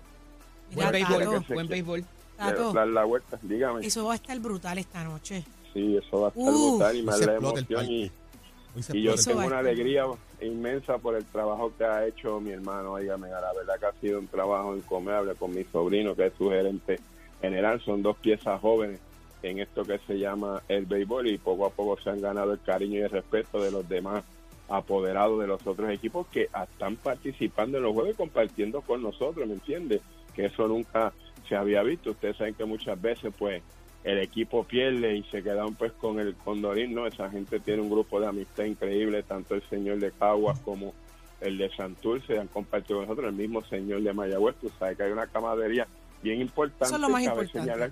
Mira, 0.75 0.89
Buen 0.89 0.91
béisbol, 1.07 1.45
buen 1.53 1.67
béisbol. 1.67 2.01
de 2.01 2.07
Tato, 2.35 2.73
dar 2.73 2.87
la 2.87 3.03
vuelta. 3.03 3.37
Dígame, 3.43 3.85
eso 3.85 4.05
va 4.05 4.13
a 4.13 4.15
estar 4.15 4.39
brutal 4.39 4.77
esta 4.79 5.03
noche. 5.03 5.45
sí, 5.71 5.95
eso 5.97 6.21
va 6.21 6.27
a 6.27 6.29
estar 6.29 6.43
Uh. 6.43 6.69
brutal 6.77 6.95
y 6.97 7.03
más 7.03 7.19
la 7.25 7.35
emoción 7.35 7.85
y, 7.91 8.11
y 8.93 9.01
yo 9.03 9.15
tengo 9.15 9.45
una 9.45 9.59
alegría 9.59 10.05
inmensa 10.41 10.97
por 10.97 11.15
el 11.15 11.25
trabajo 11.25 11.71
que 11.77 11.85
ha 11.85 12.05
hecho 12.07 12.39
mi 12.39 12.51
hermano, 12.51 12.93
oígame, 12.93 13.29
la 13.29 13.53
verdad 13.53 13.79
que 13.79 13.85
ha 13.85 14.01
sido 14.01 14.19
un 14.19 14.27
trabajo 14.27 14.75
encomiable 14.75 15.35
con 15.35 15.53
mi 15.53 15.63
sobrino 15.65 16.15
que 16.15 16.27
es 16.27 16.33
su 16.37 16.49
gerente 16.49 16.99
general, 17.41 17.81
son 17.81 18.01
dos 18.01 18.17
piezas 18.17 18.59
jóvenes 18.59 18.99
en 19.43 19.59
esto 19.59 19.83
que 19.83 19.99
se 19.99 20.17
llama 20.17 20.63
el 20.67 20.85
béisbol 20.85 21.27
y 21.27 21.37
poco 21.37 21.65
a 21.65 21.69
poco 21.69 22.01
se 22.01 22.09
han 22.09 22.21
ganado 22.21 22.53
el 22.53 22.61
cariño 22.61 22.99
y 22.99 23.03
el 23.03 23.09
respeto 23.09 23.61
de 23.61 23.71
los 23.71 23.87
demás 23.87 24.23
apoderados 24.69 25.39
de 25.39 25.47
los 25.47 25.65
otros 25.67 25.89
equipos 25.91 26.25
que 26.27 26.43
están 26.43 26.95
participando 26.95 27.77
en 27.77 27.83
los 27.83 27.93
juegos 27.93 28.13
y 28.13 28.17
compartiendo 28.17 28.81
con 28.81 29.03
nosotros, 29.03 29.47
¿me 29.47 29.53
entiende? 29.53 30.01
Que 30.33 30.45
eso 30.45 30.67
nunca 30.67 31.13
se 31.47 31.55
había 31.55 31.83
visto. 31.83 32.11
Ustedes 32.11 32.37
saben 32.37 32.55
que 32.55 32.65
muchas 32.65 32.99
veces, 32.99 33.33
pues, 33.37 33.61
el 34.03 34.19
equipo 34.19 34.63
pierde 34.65 35.15
y 35.15 35.23
se 35.23 35.41
quedan, 35.41 35.75
pues, 35.75 35.91
con 35.93 36.19
el 36.19 36.35
Condorín, 36.35 36.93
¿no? 36.93 37.07
Esa 37.07 37.29
gente 37.29 37.59
tiene 37.59 37.81
un 37.81 37.89
grupo 37.89 38.19
de 38.19 38.27
amistad 38.27 38.65
increíble, 38.65 39.23
tanto 39.23 39.55
el 39.55 39.63
señor 39.69 39.99
de 39.99 40.11
Caguas 40.11 40.59
como 40.59 40.93
el 41.41 41.57
de 41.57 41.69
Santurce 41.75 42.37
han 42.39 42.47
compartido 42.47 42.99
con 42.99 43.07
nosotros, 43.07 43.29
el 43.29 43.35
mismo 43.37 43.63
señor 43.65 44.01
de 44.01 44.13
Mayagüez, 44.13 44.55
tú 44.61 44.71
sabes 44.79 44.97
que 44.97 45.03
hay 45.03 45.11
una 45.11 45.27
camaradería 45.27 45.87
bien 46.21 46.39
importante. 46.41 46.85
Eso 46.85 46.95
es 46.95 47.01
lo 47.01 47.09
más 47.09 47.23
cabe 47.23 47.41
importante. 47.43 47.59
señalar. 47.71 47.91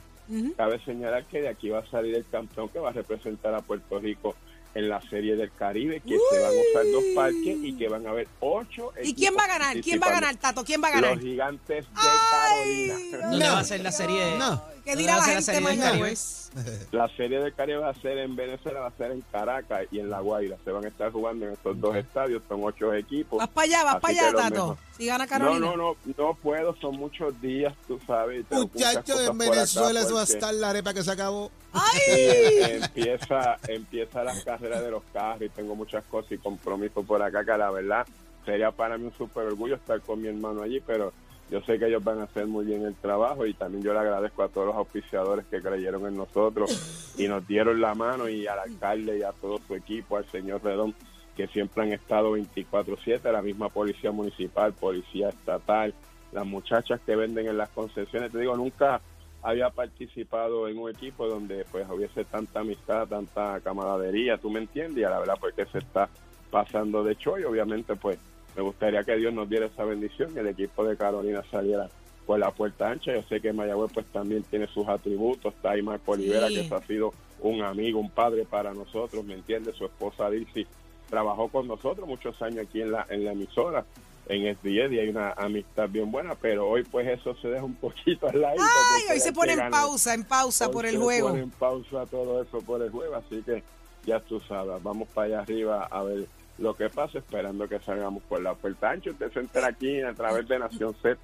Cabe 0.56 0.80
señalar 0.86 1.26
que 1.26 1.41
de 1.41 1.50
aquí 1.50 1.69
va 1.69 1.80
a 1.80 1.86
salir 1.88 2.15
el 2.15 2.26
campeón 2.32 2.69
que 2.69 2.80
va 2.80 2.89
a 2.89 2.93
representar 2.93 3.54
a 3.54 3.60
Puerto 3.60 4.00
Rico 4.00 4.36
en 4.74 4.88
la 4.88 5.02
Serie 5.02 5.36
del 5.36 5.52
Caribe, 5.52 6.00
que 6.00 6.17
se 6.30 6.39
van 6.39 6.45
a 6.52 6.69
usar 6.71 6.86
dos 6.93 7.04
parques 7.13 7.58
y 7.62 7.74
que 7.76 7.89
van 7.89 8.08
a 8.08 8.12
haber 8.12 8.26
ocho 8.39 8.93
¿Y 9.04 9.13
quién 9.13 9.34
va 9.38 9.43
a 9.43 9.47
ganar? 9.47 9.82
¿Quién 9.82 10.00
va 10.02 10.08
a 10.08 10.12
ganar, 10.12 10.36
Tato? 10.38 10.63
¿Quién 10.63 10.82
va 10.82 10.88
a 10.88 10.91
ganar? 10.91 11.15
Los 11.15 11.21
gigantes 11.26 11.84
de 11.86 11.91
Ay, 11.95 12.17
Carolina. 12.32 12.95
¿Dónde 13.30 13.45
No. 13.45 13.52
va 13.52 13.60
a 13.60 13.63
ser 13.65 13.82
la 13.82 13.91
serie? 13.91 14.38
No. 14.39 14.62
¿Qué 14.84 14.91
¿Dónde 14.91 15.04
dirá 15.04 15.17
la 15.17 15.24
gente 15.24 15.62
mañana? 15.62 16.10
La 16.91 17.08
Serie 17.15 17.39
del 17.39 17.54
Caribe 17.54 17.78
va 17.78 17.89
a 17.91 17.94
ser 18.02 18.17
en 18.17 18.36
Venezuela, 18.36 18.82
va 18.82 18.88
a 18.88 18.98
ser 18.98 19.12
en 19.12 19.22
Caracas 19.32 19.84
y 19.89 20.00
en 20.00 20.10
La 20.10 20.20
Guaira. 20.20 20.58
Se 20.65 20.72
van 20.72 20.84
a 20.84 20.89
estar 20.89 21.10
jugando 21.10 21.46
en 21.46 21.54
estos 21.54 21.80
dos 21.80 21.96
estadios, 21.96 22.41
son 22.50 22.60
ocho 22.63 22.94
equipos. 22.94 23.39
Vas 23.39 23.48
para 23.48 23.65
allá, 23.65 23.84
vas 23.86 24.02
para 24.02 24.12
allá, 24.28 24.34
Tato. 24.36 24.78
Si 24.98 25.06
gana 25.06 25.24
No, 25.24 25.30
Carolina. 25.30 25.60
no, 25.67 25.78
no, 25.78 25.96
no 26.17 26.34
puedo, 26.36 26.76
son 26.82 26.98
muchos 26.98 27.39
días, 27.39 27.74
tú 27.88 28.00
sabes. 28.06 28.46
Muchachos, 28.50 29.30
en 29.30 29.38
Venezuela 29.38 30.02
eso 30.02 30.15
va 30.15 30.22
a 30.22 30.26
estar 30.26 30.54
la 30.54 30.72
arepa 30.72 30.94
que 30.94 31.04
se 31.04 31.12
acabó. 31.12 31.52
¡Ay! 31.72 32.60
empieza 32.84 33.58
empieza 33.67 34.24
las 34.24 34.44
carreras 34.44 34.82
de 34.84 34.91
los 34.91 35.04
carros 35.13 35.44
y 35.44 35.50
tengo 35.50 35.74
muchas 35.76 36.04
cosas 36.06 36.34
y 36.34 36.38
compromisos 36.38 37.06
por 37.06 37.22
acá 37.22 37.46
que 37.46 37.58
la 37.58 37.72
verdad 37.72 38.06
sería 38.46 38.72
para 38.72 38.98
mí 38.98 39.06
un 39.06 39.17
súper 39.17 39.46
orgullo 39.46 39.76
estar 39.76 40.02
con 40.02 40.22
mi 40.22 40.28
hermano 40.28 40.63
allí, 40.63 40.82
pero 40.86 41.13
yo 41.52 41.62
sé 41.64 41.78
que 41.78 41.88
ellos 41.88 42.02
van 42.02 42.22
a 42.22 42.24
hacer 42.24 42.48
muy 42.48 42.64
bien 42.64 42.86
el 42.86 42.96
trabajo 42.96 43.46
y 43.46 43.54
también 43.54 43.84
yo 43.84 43.92
le 43.92 44.00
agradezco 44.00 44.42
a 44.42 44.48
todos 44.48 44.68
los 44.68 44.76
auspiciadores 44.78 45.46
que 45.48 45.62
creyeron 45.62 46.08
en 46.08 46.16
nosotros 46.16 47.14
y 47.18 47.28
nos 47.28 47.46
dieron 47.46 47.82
la 47.82 47.94
mano 47.94 48.30
y 48.30 48.48
al 48.48 48.60
alcalde 48.60 49.20
y 49.20 49.24
a 49.24 49.34
todo 49.34 49.60
su 49.68 49.76
equipo, 49.76 50.16
al 50.16 50.26
señor 50.32 50.64
Redón, 50.64 50.96
que 51.36 51.48
siempre 51.48 51.84
han 51.84 51.92
estado 51.92 52.32
24/7, 52.32 53.34
la 53.34 53.42
misma 53.42 53.68
policía 53.68 54.12
municipal, 54.12 54.72
policía 54.72 55.28
estatal, 55.28 55.94
las 56.32 56.46
muchachas 56.46 57.02
que 57.06 57.18
venden 57.18 57.48
en 57.48 57.58
las 57.58 57.70
concesiones, 57.70 58.32
te 58.32 58.40
digo, 58.40 58.56
nunca 58.56 59.02
había 59.44 59.70
participado 59.72 60.70
en 60.70 60.78
un 60.78 60.90
equipo 60.90 61.28
donde 61.28 61.66
pues 61.70 61.86
hubiese 61.90 62.24
tanta 62.24 62.62
amistad, 62.62 63.08
tanta 63.08 63.60
camaradería, 63.60 64.38
tú 64.38 64.50
me 64.50 64.62
entiendes, 64.62 65.00
y 65.00 65.04
a 65.04 65.10
la 65.10 65.20
verdad 65.20 65.36
pues 65.38 65.54
que 65.54 65.66
se 65.66 65.80
está 65.80 66.08
pasando 66.50 67.04
de 67.04 67.16
show 67.18 67.38
y 67.38 67.44
obviamente 67.44 67.96
pues 67.98 68.18
me 68.56 68.62
gustaría 68.62 69.04
que 69.04 69.16
Dios 69.16 69.34
nos 69.34 69.50
diera 69.50 69.66
esa 69.68 69.84
bendición 69.86 70.32
y 70.36 70.40
el 70.40 70.48
equipo 70.48 70.84
de 70.86 70.98
Carolina 70.98 71.44
saliera 71.50 71.90
por 72.26 72.40
la 72.40 72.52
puerta 72.52 72.90
ancha. 72.90 73.14
Yo 73.14 73.24
sé 73.24 73.40
que 73.42 73.54
Mayagüez 73.54 73.92
pues 73.94 74.06
también 74.08 74.44
tiene 74.44 74.68
sus 74.68 74.88
atributos, 74.88 75.54
está 75.54 75.72
ahí 75.72 75.82
Marco 75.82 76.12
Olivera 76.12 76.48
Sí. 76.48 76.68
que 76.68 76.76
ha 76.76 76.82
sido 76.82 77.14
un 77.42 77.62
amigo, 77.64 78.00
un 78.00 78.10
padre 78.12 78.46
para 78.46 78.74
nosotros, 78.74 79.24
¿me 79.26 79.34
entiendes? 79.34 79.76
Su 79.76 79.86
esposa 79.86 80.30
Dilcy 80.30 80.68
trabajó 81.10 81.48
con 81.50 81.68
nosotros 81.68 82.08
muchos 82.08 82.40
años 82.42 82.66
aquí 82.68 82.82
en 82.82 82.92
la, 82.92 83.06
en 83.10 83.26
la 83.26 83.32
emisora, 83.32 83.84
en 84.30 84.56
SBS, 84.56 84.94
y 84.94 85.00
hay 85.00 85.10
una 85.10 85.32
amistad 85.32 85.90
bien 85.90 86.12
buena, 86.12 86.36
pero 86.36 86.70
hoy 86.70 86.84
pues 86.84 87.08
eso 87.08 87.36
se 87.42 87.48
deja 87.50 87.64
un 87.66 87.76
poquito 87.76 88.28
al 88.30 88.40
lado. 88.40 88.56
Ay, 88.60 89.04
hoy 89.14 89.20
se 89.20 89.34
pone 89.34 89.54
en 89.54 89.70
pausa, 89.72 90.14
en 90.14 90.24
pausa 90.24 90.70
por 90.70 90.86
el 90.86 90.98
juego. 90.98 91.30
Pone 91.30 91.42
en 91.42 91.50
pausa 91.50 92.06
todo 92.06 92.42
eso 92.44 92.60
por 92.62 92.82
el 92.82 92.92
juego, 92.92 93.16
así 93.16 93.42
que 93.42 93.64
ya 94.06 94.20
tú 94.20 94.40
sabes, 94.42 94.82
vamos 94.84 95.08
para 95.10 95.28
allá 95.28 95.40
arriba 95.42 95.88
a 95.90 96.04
ver 96.04 96.28
lo 96.62 96.76
que 96.76 96.89
pasa, 96.89 97.17
esperando 97.17 97.67
que 97.67 97.80
salgamos 97.80 98.21
por 98.24 98.41
la 98.41 98.54
puerta 98.54 98.91
ancha. 98.91 99.10
Usted 99.12 99.32
se 99.34 99.39
entera 99.39 99.67
aquí 99.67 100.02
a 100.02 100.13
través 100.13 100.47
de 100.47 100.60
Nación 100.60 100.93
Z. 101.02 101.19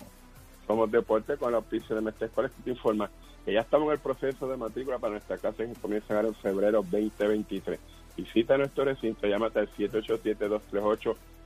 Somos 0.66 0.92
Deporte 0.92 1.38
con 1.38 1.52
la 1.52 1.60
auspicio 1.60 1.96
de 1.96 2.02
Mestre 2.02 2.30
que 2.30 2.50
te 2.64 2.72
informa 2.72 3.10
que 3.46 3.54
ya 3.54 3.62
estamos 3.62 3.88
en 3.88 3.94
el 3.94 4.00
proceso 4.00 4.50
de 4.50 4.58
matrícula 4.58 5.00
para 5.00 5.12
nuestra 5.12 5.38
clase 5.38 5.68
que 5.68 5.80
comienza 5.80 6.20
en 6.20 6.36
febrero 6.36 6.84
2023. 6.84 7.80
Visita 8.18 8.58
nuestro 8.58 8.84
recinto, 8.84 9.26
llámate 9.26 9.60
al 9.60 9.70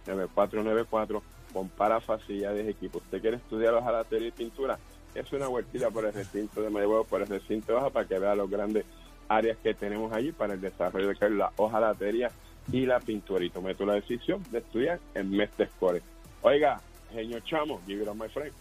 787-238-9494, 0.07 1.21
compara 1.53 1.99
facilidades 1.99 2.65
de 2.65 2.71
equipo. 2.71 2.97
¿Usted 2.97 3.21
quiere 3.21 3.37
estudiar 3.37 3.75
hojalatería 3.75 4.29
y 4.29 4.31
pintura? 4.31 4.79
Es 5.13 5.31
una 5.33 5.47
vueltita 5.47 5.91
por 5.91 6.05
el 6.05 6.13
recinto 6.13 6.61
de 6.61 6.71
Mayagüez, 6.71 7.05
por 7.07 7.21
el 7.21 7.27
recinto 7.27 7.67
de 7.67 7.73
Baja, 7.73 7.89
para 7.91 8.07
que 8.07 8.17
vea 8.17 8.33
los 8.33 8.49
grandes 8.49 8.85
áreas 9.27 9.57
que 9.61 9.73
tenemos 9.75 10.11
allí 10.11 10.31
para 10.31 10.53
el 10.53 10.61
desarrollo 10.61 11.09
de 11.09 11.29
la 11.29 11.51
hojalatería 11.57 12.31
y 12.71 12.85
la 12.85 12.99
pintura. 12.99 13.43
Y 13.43 13.51
la 13.85 13.93
decisión 13.93 14.43
de 14.51 14.59
estudiar 14.59 14.99
en 15.15 15.31
Mestre 15.31 15.65
Escolar. 15.65 16.01
Oiga, 16.41 16.81
genio 17.11 17.39
chamo, 17.41 17.81
give 17.87 18.01
it 18.01 18.07
up, 18.07 18.15
my 18.15 18.27
friend. 18.29 18.53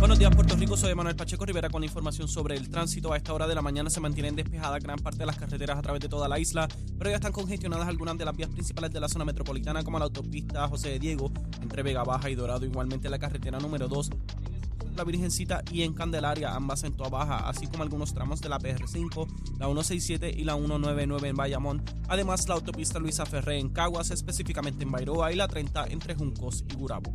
Buenos 0.00 0.18
días, 0.18 0.34
Puerto 0.34 0.56
Rico. 0.56 0.78
Soy 0.78 0.94
Manuel 0.94 1.14
Pacheco 1.14 1.44
Rivera 1.44 1.68
con 1.68 1.84
información 1.84 2.26
sobre 2.26 2.56
el 2.56 2.70
tránsito. 2.70 3.12
A 3.12 3.18
esta 3.18 3.34
hora 3.34 3.46
de 3.46 3.54
la 3.54 3.60
mañana 3.60 3.90
se 3.90 4.00
mantienen 4.00 4.34
despejadas 4.34 4.82
gran 4.82 4.98
parte 4.98 5.18
de 5.18 5.26
las 5.26 5.36
carreteras 5.36 5.78
a 5.78 5.82
través 5.82 6.00
de 6.00 6.08
toda 6.08 6.26
la 6.26 6.38
isla, 6.38 6.66
pero 6.98 7.10
ya 7.10 7.16
están 7.16 7.32
congestionadas 7.32 7.86
algunas 7.86 8.16
de 8.16 8.24
las 8.24 8.34
vías 8.34 8.48
principales 8.48 8.90
de 8.92 8.98
la 8.98 9.08
zona 9.08 9.26
metropolitana, 9.26 9.84
como 9.84 9.98
la 9.98 10.06
autopista 10.06 10.66
José 10.68 10.92
de 10.92 10.98
Diego, 11.00 11.30
entre 11.60 11.82
Vega 11.82 12.02
Baja 12.02 12.30
y 12.30 12.34
Dorado, 12.34 12.64
igualmente 12.64 13.10
la 13.10 13.18
carretera 13.18 13.58
número 13.58 13.88
2. 13.88 14.10
La 15.00 15.04
Virgencita 15.04 15.62
y 15.72 15.80
en 15.82 15.94
Candelaria, 15.94 16.54
ambas 16.54 16.84
en 16.84 16.94
Toa 16.94 17.08
Baja, 17.08 17.48
así 17.48 17.66
como 17.66 17.84
algunos 17.84 18.12
tramos 18.12 18.42
de 18.42 18.50
la 18.50 18.58
PR5, 18.58 19.26
la 19.58 19.64
167 19.64 20.30
y 20.36 20.44
la 20.44 20.56
199 20.56 21.28
en 21.28 21.36
Bayamón. 21.36 21.82
Además, 22.06 22.46
la 22.46 22.56
autopista 22.56 22.98
Luisa 22.98 23.24
Ferré 23.24 23.58
en 23.58 23.70
Caguas, 23.70 24.10
específicamente 24.10 24.84
en 24.84 24.90
Bairoa, 24.90 25.32
y 25.32 25.36
la 25.36 25.48
30 25.48 25.86
entre 25.86 26.14
Juncos 26.14 26.66
y 26.70 26.74
Gurabo. 26.74 27.10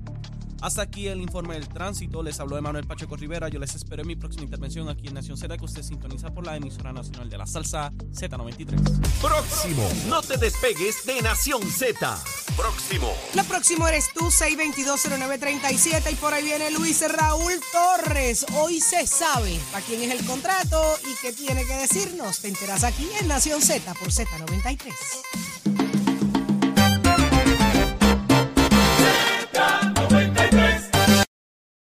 Hasta 0.65 0.81
aquí 0.81 1.07
el 1.07 1.21
informe 1.21 1.53
del 1.53 1.69
tránsito. 1.69 2.23
Les 2.23 2.39
habló 2.39 2.57
Emanuel 2.57 2.87
Pacheco 2.87 3.15
Rivera. 3.15 3.49
Yo 3.49 3.59
les 3.59 3.75
espero 3.75 4.01
en 4.01 4.07
mi 4.07 4.15
próxima 4.15 4.45
intervención 4.45 4.89
aquí 4.89 5.07
en 5.07 5.13
Nación 5.13 5.37
Z, 5.37 5.55
que 5.59 5.63
usted 5.63 5.83
sintoniza 5.83 6.33
por 6.33 6.43
la 6.43 6.57
emisora 6.57 6.91
nacional 6.91 7.29
de 7.29 7.37
la 7.37 7.45
salsa 7.45 7.93
Z93. 8.11 9.21
Próximo. 9.21 9.87
No 10.09 10.23
te 10.23 10.37
despegues 10.37 11.05
de 11.05 11.21
Nación 11.21 11.61
Z. 11.61 12.17
Próximo. 12.57 13.13
Lo 13.35 13.43
próximo 13.43 13.87
eres 13.87 14.11
tú, 14.11 14.31
6220937 14.31 16.11
y 16.11 16.15
por 16.15 16.33
ahí 16.33 16.43
viene 16.43 16.71
Luis 16.71 16.99
Raúl 17.11 17.53
Torres. 17.71 18.43
Hoy 18.55 18.81
se 18.81 19.05
sabe 19.05 19.59
para 19.71 19.85
quién 19.85 20.01
es 20.01 20.19
el 20.19 20.25
contrato 20.25 20.81
y 21.03 21.13
qué 21.21 21.31
tiene 21.31 21.63
que 21.65 21.75
decirnos. 21.75 22.39
Te 22.39 22.47
enteras 22.47 22.83
aquí 22.83 23.07
en 23.21 23.27
Nación 23.27 23.61
Z 23.61 23.93
por 23.93 24.07
Z93. 24.07 25.54